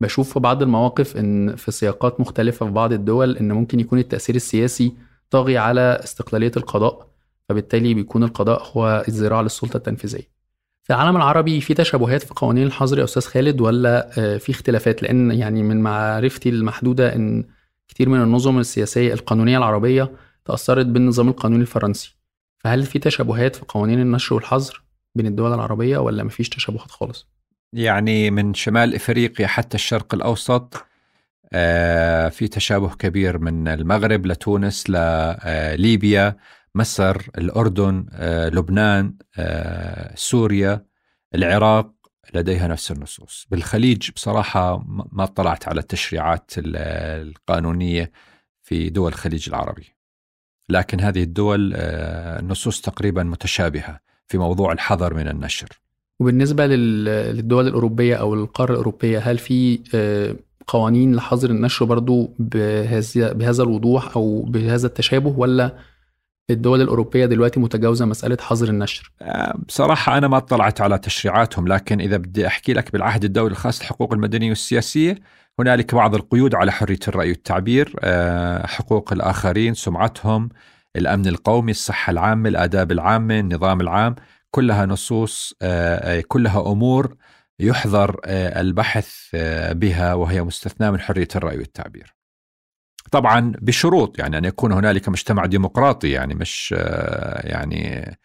بشوف 0.00 0.32
في 0.32 0.40
بعض 0.40 0.62
المواقف 0.62 1.16
إن 1.16 1.56
في 1.56 1.70
سياقات 1.70 2.20
مختلفة 2.20 2.66
في 2.66 2.72
بعض 2.72 2.92
الدول 2.92 3.36
إن 3.36 3.52
ممكن 3.52 3.80
يكون 3.80 3.98
التأثير 3.98 4.34
السياسي 4.36 4.92
طاغي 5.30 5.58
على 5.58 6.00
استقلالية 6.04 6.52
القضاء 6.56 7.06
فبالتالي 7.48 7.94
بيكون 7.94 8.22
القضاء 8.22 8.62
هو 8.72 9.04
الذراع 9.08 9.40
للسلطة 9.40 9.76
التنفيذية. 9.76 10.40
في 10.82 10.90
العالم 10.90 11.16
العربي 11.16 11.60
في 11.60 11.74
تشابهات 11.74 12.22
في 12.22 12.34
قوانين 12.36 12.66
الحظر 12.66 12.98
يا 12.98 13.04
أستاذ 13.04 13.22
خالد 13.22 13.60
ولا 13.60 14.10
في 14.38 14.52
اختلافات؟ 14.52 15.02
لأن 15.02 15.30
يعني 15.30 15.62
من 15.62 15.80
معرفتي 15.80 16.48
المحدودة 16.48 17.14
إن 17.14 17.44
كتير 17.90 18.08
من 18.08 18.22
النظم 18.22 18.58
السياسية 18.58 19.12
القانونية 19.12 19.58
العربية 19.58 20.12
تأثرت 20.44 20.86
بالنظام 20.86 21.28
القانوني 21.28 21.62
الفرنسي 21.62 22.16
فهل 22.58 22.82
في 22.82 22.98
تشابهات 22.98 23.56
في 23.56 23.64
قوانين 23.68 24.00
النشر 24.00 24.34
والحظر 24.34 24.82
بين 25.14 25.26
الدول 25.26 25.54
العربية 25.54 25.98
ولا 25.98 26.24
مفيش 26.24 26.48
تشابهات 26.48 26.90
خالص؟ 26.90 27.28
يعني 27.72 28.30
من 28.30 28.54
شمال 28.54 28.94
إفريقيا 28.94 29.46
حتى 29.46 29.74
الشرق 29.74 30.14
الأوسط 30.14 30.84
آه 31.52 32.28
في 32.28 32.48
تشابه 32.48 32.94
كبير 32.94 33.38
من 33.38 33.68
المغرب 33.68 34.26
لتونس 34.26 34.90
لليبيا 34.90 36.36
مصر 36.74 37.16
الأردن 37.38 38.06
آه 38.12 38.48
لبنان 38.48 39.14
آه 39.38 40.14
سوريا 40.14 40.84
العراق 41.34 41.92
لديها 42.34 42.68
نفس 42.68 42.90
النصوص 42.90 43.46
بالخليج 43.50 44.10
بصراحة 44.10 44.84
ما 45.12 45.24
اطلعت 45.24 45.68
على 45.68 45.80
التشريعات 45.80 46.50
القانونية 46.56 48.12
في 48.62 48.90
دول 48.90 49.08
الخليج 49.08 49.48
العربي 49.48 49.86
لكن 50.68 51.00
هذه 51.00 51.22
الدول 51.22 51.74
النصوص 51.74 52.80
تقريبا 52.80 53.22
متشابهة 53.22 54.00
في 54.26 54.38
موضوع 54.38 54.72
الحذر 54.72 55.14
من 55.14 55.28
النشر. 55.28 55.68
وبالنسبة 56.20 56.66
للدول 56.66 57.66
الأوروبية 57.68 58.14
أو 58.14 58.34
القارة 58.34 58.72
الأوروبية 58.72 59.18
هل 59.18 59.38
في 59.38 59.78
قوانين 60.66 61.14
لحظر 61.14 61.50
النشر 61.50 61.84
برضو 61.84 62.34
بهذا 62.38 63.62
الوضوح 63.62 64.16
أو 64.16 64.42
بهذا 64.42 64.86
التشابه 64.86 65.38
ولا 65.38 65.76
الدول 66.50 66.80
الأوروبية 66.80 67.26
دلوقتي 67.26 67.60
متجاوزة 67.60 68.06
مسألة 68.06 68.36
حظر 68.40 68.68
النشر. 68.68 69.12
بصراحة 69.68 70.18
أنا 70.18 70.28
ما 70.28 70.36
اطلعت 70.36 70.80
على 70.80 70.98
تشريعاتهم 70.98 71.68
لكن 71.68 72.00
إذا 72.00 72.16
بدي 72.16 72.46
أحكي 72.46 72.72
لك 72.72 72.92
بالعهد 72.92 73.24
الدولي 73.24 73.52
الخاص 73.52 73.80
للحقوق 73.80 74.12
المدنية 74.12 74.48
والسياسية 74.48 75.18
هنالك 75.58 75.94
بعض 75.94 76.14
القيود 76.14 76.54
على 76.54 76.72
حرية 76.72 76.98
الرأي 77.08 77.28
والتعبير. 77.28 77.96
حقوق 78.66 79.12
الآخرين 79.12 79.74
سمعتهم 79.74 80.48
الأمن 80.96 81.26
القومي 81.26 81.70
الصحة 81.70 82.10
العامة 82.10 82.48
الآداب 82.48 82.92
العامة 82.92 83.38
النظام 83.38 83.80
العام 83.80 84.14
كلها 84.50 84.86
نصوص 84.86 85.54
كلها 86.28 86.72
أمور 86.72 87.16
يحظر 87.60 88.20
البحث 88.26 89.14
بها 89.72 90.14
وهي 90.14 90.42
مستثناة 90.42 90.90
من 90.90 91.00
حرية 91.00 91.28
الرأي 91.36 91.58
والتعبير. 91.58 92.19
طبعا 93.10 93.52
بشروط 93.60 94.18
يعني 94.18 94.38
أن 94.38 94.44
يكون 94.44 94.72
هنالك 94.72 95.08
مجتمع 95.08 95.46
ديمقراطي 95.46 96.10
يعني 96.10 96.34
مش 96.34 96.74
يعني 97.44 98.16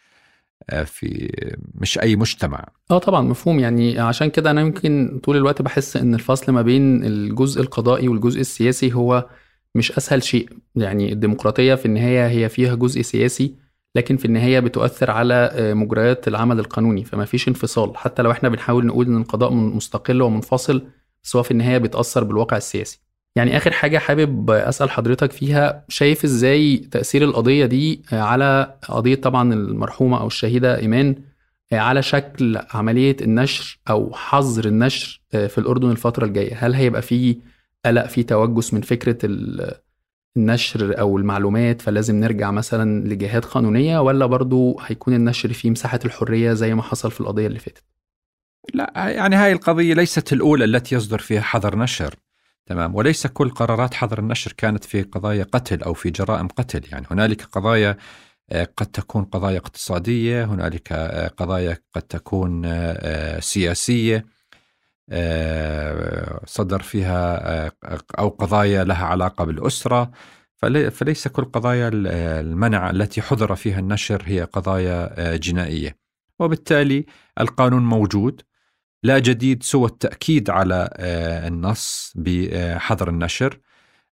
في 0.86 1.32
مش 1.76 2.00
أي 2.00 2.16
مجتمع. 2.16 2.66
آه 2.92 2.98
طبعا 2.98 3.22
مفهوم. 3.22 3.60
يعني 3.60 4.00
عشان 4.00 4.30
كده 4.30 4.52
أنا 4.52 4.62
يمكن 4.62 5.20
طول 5.24 5.38
الوقت 5.38 5.62
بحس 5.62 5.98
إن 5.98 6.14
الفصل 6.16 6.52
ما 6.52 6.62
بين 6.62 7.06
الجزء 7.06 7.62
القضائي 7.62 8.08
والجزء 8.08 8.40
السياسي 8.42 8.94
هو 8.94 9.30
مش 9.76 9.92
أسهل 9.92 10.24
شيء. 10.24 10.50
يعني 10.76 11.14
الديمقراطية 11.14 11.76
في 11.76 11.86
النهاية 11.86 12.28
هي 12.28 12.50
فيها 12.50 12.76
جزء 12.76 13.02
سياسي 13.02 13.56
لكن 13.96 14.18
في 14.18 14.26
النهاية 14.26 14.60
بتؤثر 14.60 15.12
على 15.12 15.52
مجريات 15.76 16.28
العمل 16.28 16.60
القانوني 16.60 17.04
فما 17.04 17.26
فيش 17.26 17.48
انفصال. 17.48 17.98
حتى 17.98 18.22
لو 18.22 18.32
إحنا 18.32 18.50
بنحاول 18.50 18.86
نقول 18.86 19.06
إن 19.06 19.18
القضاء 19.18 19.54
مستقل 19.54 20.22
ومنفصل 20.22 20.88
بس 21.24 21.36
هو 21.36 21.44
في 21.44 21.52
النهاية 21.52 21.78
بيتأثر 21.78 22.24
بالواقع 22.24 22.58
السياسي. 22.58 23.05
يعني 23.36 23.58
آخر 23.58 23.72
حاجة 23.72 23.98
حابب 23.98 24.52
أسأل 24.52 24.90
حضرتك 24.90 25.32
فيها 25.32 25.86
شايف 25.90 26.24
إزاي 26.24 26.78
تأثير 26.78 27.24
القضية 27.24 27.66
دي 27.66 28.02
على 28.12 28.78
قضية 28.90 29.16
طبعا 29.16 29.54
المرحومة 29.54 30.22
أو 30.22 30.28
الشهيدة 30.28 30.78
إيمان 30.80 31.16
على 31.74 32.02
شكل 32.02 32.60
عملية 32.74 33.18
النشر 33.22 33.80
أو 33.90 34.14
حظر 34.14 34.66
النشر 34.66 35.22
في 35.32 35.58
الأردن 35.58 35.92
الفترة 35.92 36.26
الجاية؟ 36.26 36.56
هل 36.66 36.74
هيبقى 36.74 37.02
في 37.02 37.38
قلق 37.86 38.06
في 38.08 38.24
توجس 38.24 38.74
من 38.74 38.82
فكرة 38.82 39.18
النشر 40.38 41.00
أو 41.00 41.18
المعلومات 41.18 41.82
فلازم 41.82 42.16
نرجع 42.16 42.52
مثلا 42.52 43.08
لجهات 43.08 43.46
قانونية 43.46 44.00
ولا 44.00 44.26
برضو 44.26 44.80
هيكون 44.80 45.14
النشر 45.14 45.54
فيه 45.54 45.70
مساحة 45.70 46.00
الحرية 46.06 46.54
زي 46.54 46.74
ما 46.76 46.82
حصل 46.82 47.12
في 47.12 47.22
القضية 47.22 47.48
اللي 47.48 47.60
فاتت؟ 47.60 47.84
لا 48.74 48.92
يعني 48.96 49.36
هاي 49.36 49.52
القضية 49.52 49.94
ليست 49.94 50.34
الأولى 50.34 50.66
التي 50.66 50.96
يصدر 50.96 51.20
فيها 51.20 51.42
حظر 51.42 51.78
نشر. 51.78 52.16
تمام. 52.66 52.96
وليس 52.96 53.28
كل 53.28 53.50
قرارات 53.50 53.94
حظر 53.94 54.20
النشر 54.20 54.52
كانت 54.52 54.84
في 54.84 55.02
قضايا 55.02 55.44
قتل 55.44 55.84
أو 55.84 55.94
في 55.94 56.10
جرائم 56.10 56.48
قتل. 56.48 56.82
يعني 56.92 57.06
هنالك 57.12 57.42
قضايا 57.42 57.98
قد 58.78 58.86
تكون 58.86 59.24
قضايا 59.24 59.58
اقتصادية 59.58 60.46
هنالك 60.46 60.94
قضايا 61.38 61.78
قد 61.94 62.02
تكون 62.02 62.64
سياسية 63.40 64.26
صدر 66.46 66.82
فيها 66.82 67.72
أو 68.20 68.30
قضايا 68.30 68.84
لها 68.84 69.06
علاقة 69.06 69.46
بالأسرة. 69.46 70.12
فليس 70.92 71.28
كل 71.28 71.46
قضايا 71.46 71.90
المنع 71.94 72.90
التي 72.90 73.22
حظر 73.22 73.56
فيها 73.56 73.80
النشر 73.80 74.24
هي 74.26 74.44
قضايا 74.44 75.36
جنائية. 75.38 75.98
وبالتالي 76.40 77.06
القانون 77.40 77.86
موجود. 77.86 78.42
لا 79.04 79.20
جديد 79.20 79.64
سوى 79.64 79.86
التأكيد 79.86 80.50
على 80.50 80.90
النص 81.48 82.14
بحظر 82.16 83.10
النشر. 83.10 83.60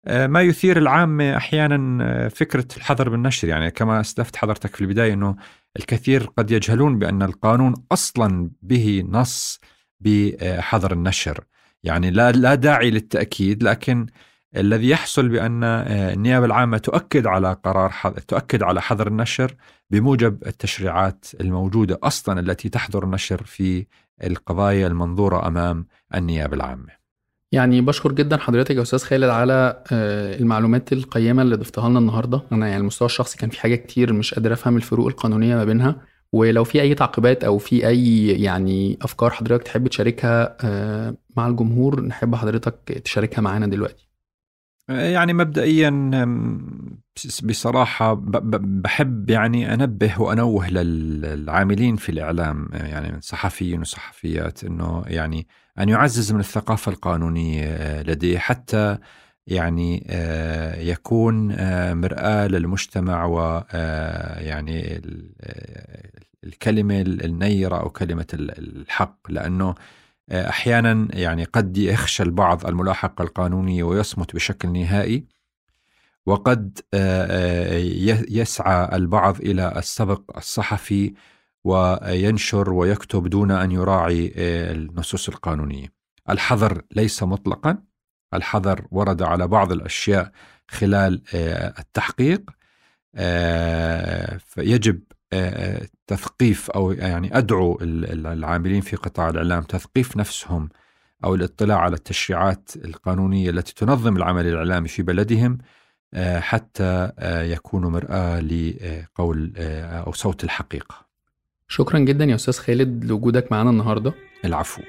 ما 0.06 0.42
يثير 0.42 0.78
العامة 0.78 1.36
أحيانا 1.36 2.28
فكرة 2.28 2.66
الحظر 2.76 3.08
بالنشر. 3.08 3.48
يعني 3.48 3.70
كما 3.70 4.00
أسلفت 4.00 4.36
حضرتك 4.36 4.76
في 4.76 4.80
البداية 4.80 5.12
أنه 5.12 5.36
الكثير 5.76 6.22
قد 6.36 6.50
يجهلون 6.50 6.98
بأن 6.98 7.22
القانون 7.22 7.74
أصلا 7.92 8.50
به 8.62 9.04
نص 9.08 9.60
بحظر 10.00 10.92
النشر. 10.92 11.44
يعني 11.82 12.10
لا, 12.10 12.32
لا 12.32 12.54
داعي 12.54 12.90
للتأكيد 12.90 13.62
لكن 13.62 14.06
الذي 14.56 14.88
يحصل 14.88 15.28
بأن 15.28 15.64
النيابة 15.64 16.46
العامة 16.46 16.78
تؤكد 16.78 17.26
على 17.26 17.56
قرار 17.64 17.92
تؤكد 18.28 18.62
على 18.62 18.82
حظر 18.82 19.06
النشر 19.06 19.54
بموجب 19.90 20.46
التشريعات 20.46 21.26
الموجودة 21.40 21.98
أصلا 22.02 22.40
التي 22.40 22.68
تحظر 22.68 23.04
النشر 23.04 23.42
في 23.42 23.86
القضايا 24.24 24.86
المنظورة 24.86 25.46
أمام 25.46 25.86
النيابة 26.14 26.56
العامة. 26.56 27.00
يعني 27.52 27.80
بشكر 27.80 28.12
جدا 28.12 28.36
حضرتك 28.36 28.76
يا 28.76 28.82
أستاذ 28.82 28.98
خالد 28.98 29.24
على 29.28 29.84
المعلومات 30.40 30.92
القيمة 30.92 31.42
اللي 31.42 31.56
ضفتها 31.56 31.88
لنا 31.88 31.98
النهارده. 31.98 32.42
أنا 32.52 32.68
يعني 32.68 32.80
المستوى 32.80 33.06
الشخصي 33.06 33.38
كان 33.38 33.50
في 33.50 33.60
حاجات 33.60 33.86
كتير 33.86 34.12
مش 34.12 34.34
قادر 34.34 34.52
أفهم 34.52 34.76
الفروق 34.76 35.06
القانونية 35.06 35.56
ما 35.56 35.64
بينها. 35.64 35.96
ولو 36.32 36.64
في 36.64 36.80
أي 36.80 36.94
تعقيبات 36.94 37.44
أو 37.44 37.58
في 37.58 37.86
أي 37.86 38.26
يعني 38.28 38.98
أفكار 39.02 39.30
حضرتك 39.30 39.62
تحب 39.62 39.88
تشاركها 39.88 40.56
مع 41.36 41.46
الجمهور 41.46 42.00
نحب 42.00 42.34
حضرتك 42.34 43.02
تشاركها 43.04 43.42
معانا 43.42 43.66
دلوقتي. 43.66 44.09
يعني 44.90 45.32
مبدئيا 45.32 46.10
بصراحة 47.44 48.14
بحب 48.82 49.30
يعني 49.30 49.74
أنبه 49.74 50.20
وأنوه 50.20 50.70
للعاملين 50.70 51.96
في 51.96 52.08
الإعلام 52.08 52.68
يعني 52.72 53.20
صحفيين 53.20 53.80
وصحفيات 53.80 54.64
أنه 54.64 55.04
يعني 55.06 55.46
أن 55.78 55.88
يعزز 55.88 56.32
من 56.32 56.40
الثقافة 56.40 56.92
القانونية 56.92 58.02
لديه 58.02 58.38
حتى 58.38 58.98
يعني 59.46 60.06
يكون 60.78 61.46
مرآة 61.92 62.46
للمجتمع 62.46 63.24
ويعني 63.24 65.02
الكلمة 66.44 67.00
النيرة 67.00 67.76
أو 67.76 67.90
كلمة 67.90 68.26
الحق. 68.34 69.18
لأنه 69.28 69.74
أحيانا 70.32 71.08
يعني 71.12 71.44
قد 71.44 71.78
يخشى 71.78 72.22
البعض 72.22 72.66
الملاحقه 72.66 73.22
القانونيه 73.22 73.82
ويصمت 73.82 74.34
بشكل 74.34 74.72
نهائي 74.72 75.24
وقد 76.26 76.78
يسعى 78.30 78.96
البعض 78.96 79.40
إلى 79.40 79.72
السبق 79.76 80.36
الصحفي 80.36 81.14
وينشر 81.64 82.72
ويكتب 82.72 83.26
دون 83.26 83.50
أن 83.50 83.72
يراعي 83.72 84.32
النصوص 84.36 85.28
القانونية. 85.28 85.92
الحظر 86.30 86.82
ليس 86.92 87.22
مطلقا، 87.22 87.78
الحظر 88.34 88.86
ورد 88.90 89.22
على 89.22 89.48
بعض 89.48 89.72
الأشياء 89.72 90.32
خلال 90.68 91.22
التحقيق 91.78 92.50
فيجب 94.38 95.00
تثقيف 96.06 96.70
أو 96.70 96.92
يعني 96.92 97.38
أدعو 97.38 97.78
العاملين 97.82 98.80
في 98.80 98.96
قطاع 98.96 99.28
الإعلام 99.28 99.62
تثقيف 99.62 100.16
نفسهم 100.16 100.68
أو 101.24 101.34
الاطلاع 101.34 101.78
على 101.78 101.94
التشريعات 101.94 102.70
القانونية 102.84 103.50
التي 103.50 103.74
تنظم 103.74 104.16
العمل 104.16 104.46
الإعلامي 104.46 104.88
في 104.88 105.02
بلدهم 105.02 105.58
حتى 106.38 107.10
يكونوا 107.22 107.90
مرآة 107.90 108.40
لقول 108.40 109.52
أو 109.56 110.12
صوت 110.12 110.44
الحقيقة. 110.44 110.94
شكرا 111.68 111.98
جدا 111.98 112.24
يا 112.24 112.34
أستاذ 112.34 112.54
خالد 112.54 113.04
لوجودك 113.04 113.52
معنا 113.52 113.70
النهارده. 113.70 114.14
العفو. 114.44 114.82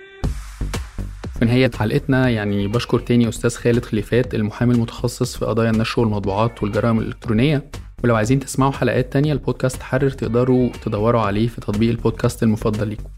في 1.40 1.46
نهاية 1.46 1.72
حلقتنا 1.80 2.30
يعني 2.30 2.68
بشكر 2.68 3.00
تاني 3.00 3.30
أستاذ 3.30 3.56
خالد 3.56 3.86
خليفات 3.86 4.36
المحامي 4.36 4.74
المتخصص 4.74 5.38
في 5.38 5.46
قضايا 5.46 5.70
النشر 5.70 6.02
والمطبوعات 6.02 6.64
والجرائم 6.64 7.00
الإلكترونية 7.00 7.72
ولو 8.04 8.16
عايزين 8.16 8.40
تسمعوا 8.40 8.72
حلقات 8.72 9.14
تانية 9.14 9.34
البودكاست 9.34 9.82
حرر 9.82 10.10
تقدروا 10.10 10.70
تدوروا 10.86 11.22
عليه 11.22 11.48
في 11.48 11.62
تطبيق 11.62 11.90
البودكاست 11.90 12.44
المفضل 12.44 12.88
ليكم. 12.88 13.10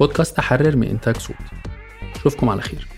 بودكاست 0.00 0.40
حرر 0.40 0.76
من 0.76 0.88
إنتاج 0.88 1.16
صوت. 1.16 1.36
أشوفكم 2.16 2.48
على 2.48 2.62
خير. 2.62 2.88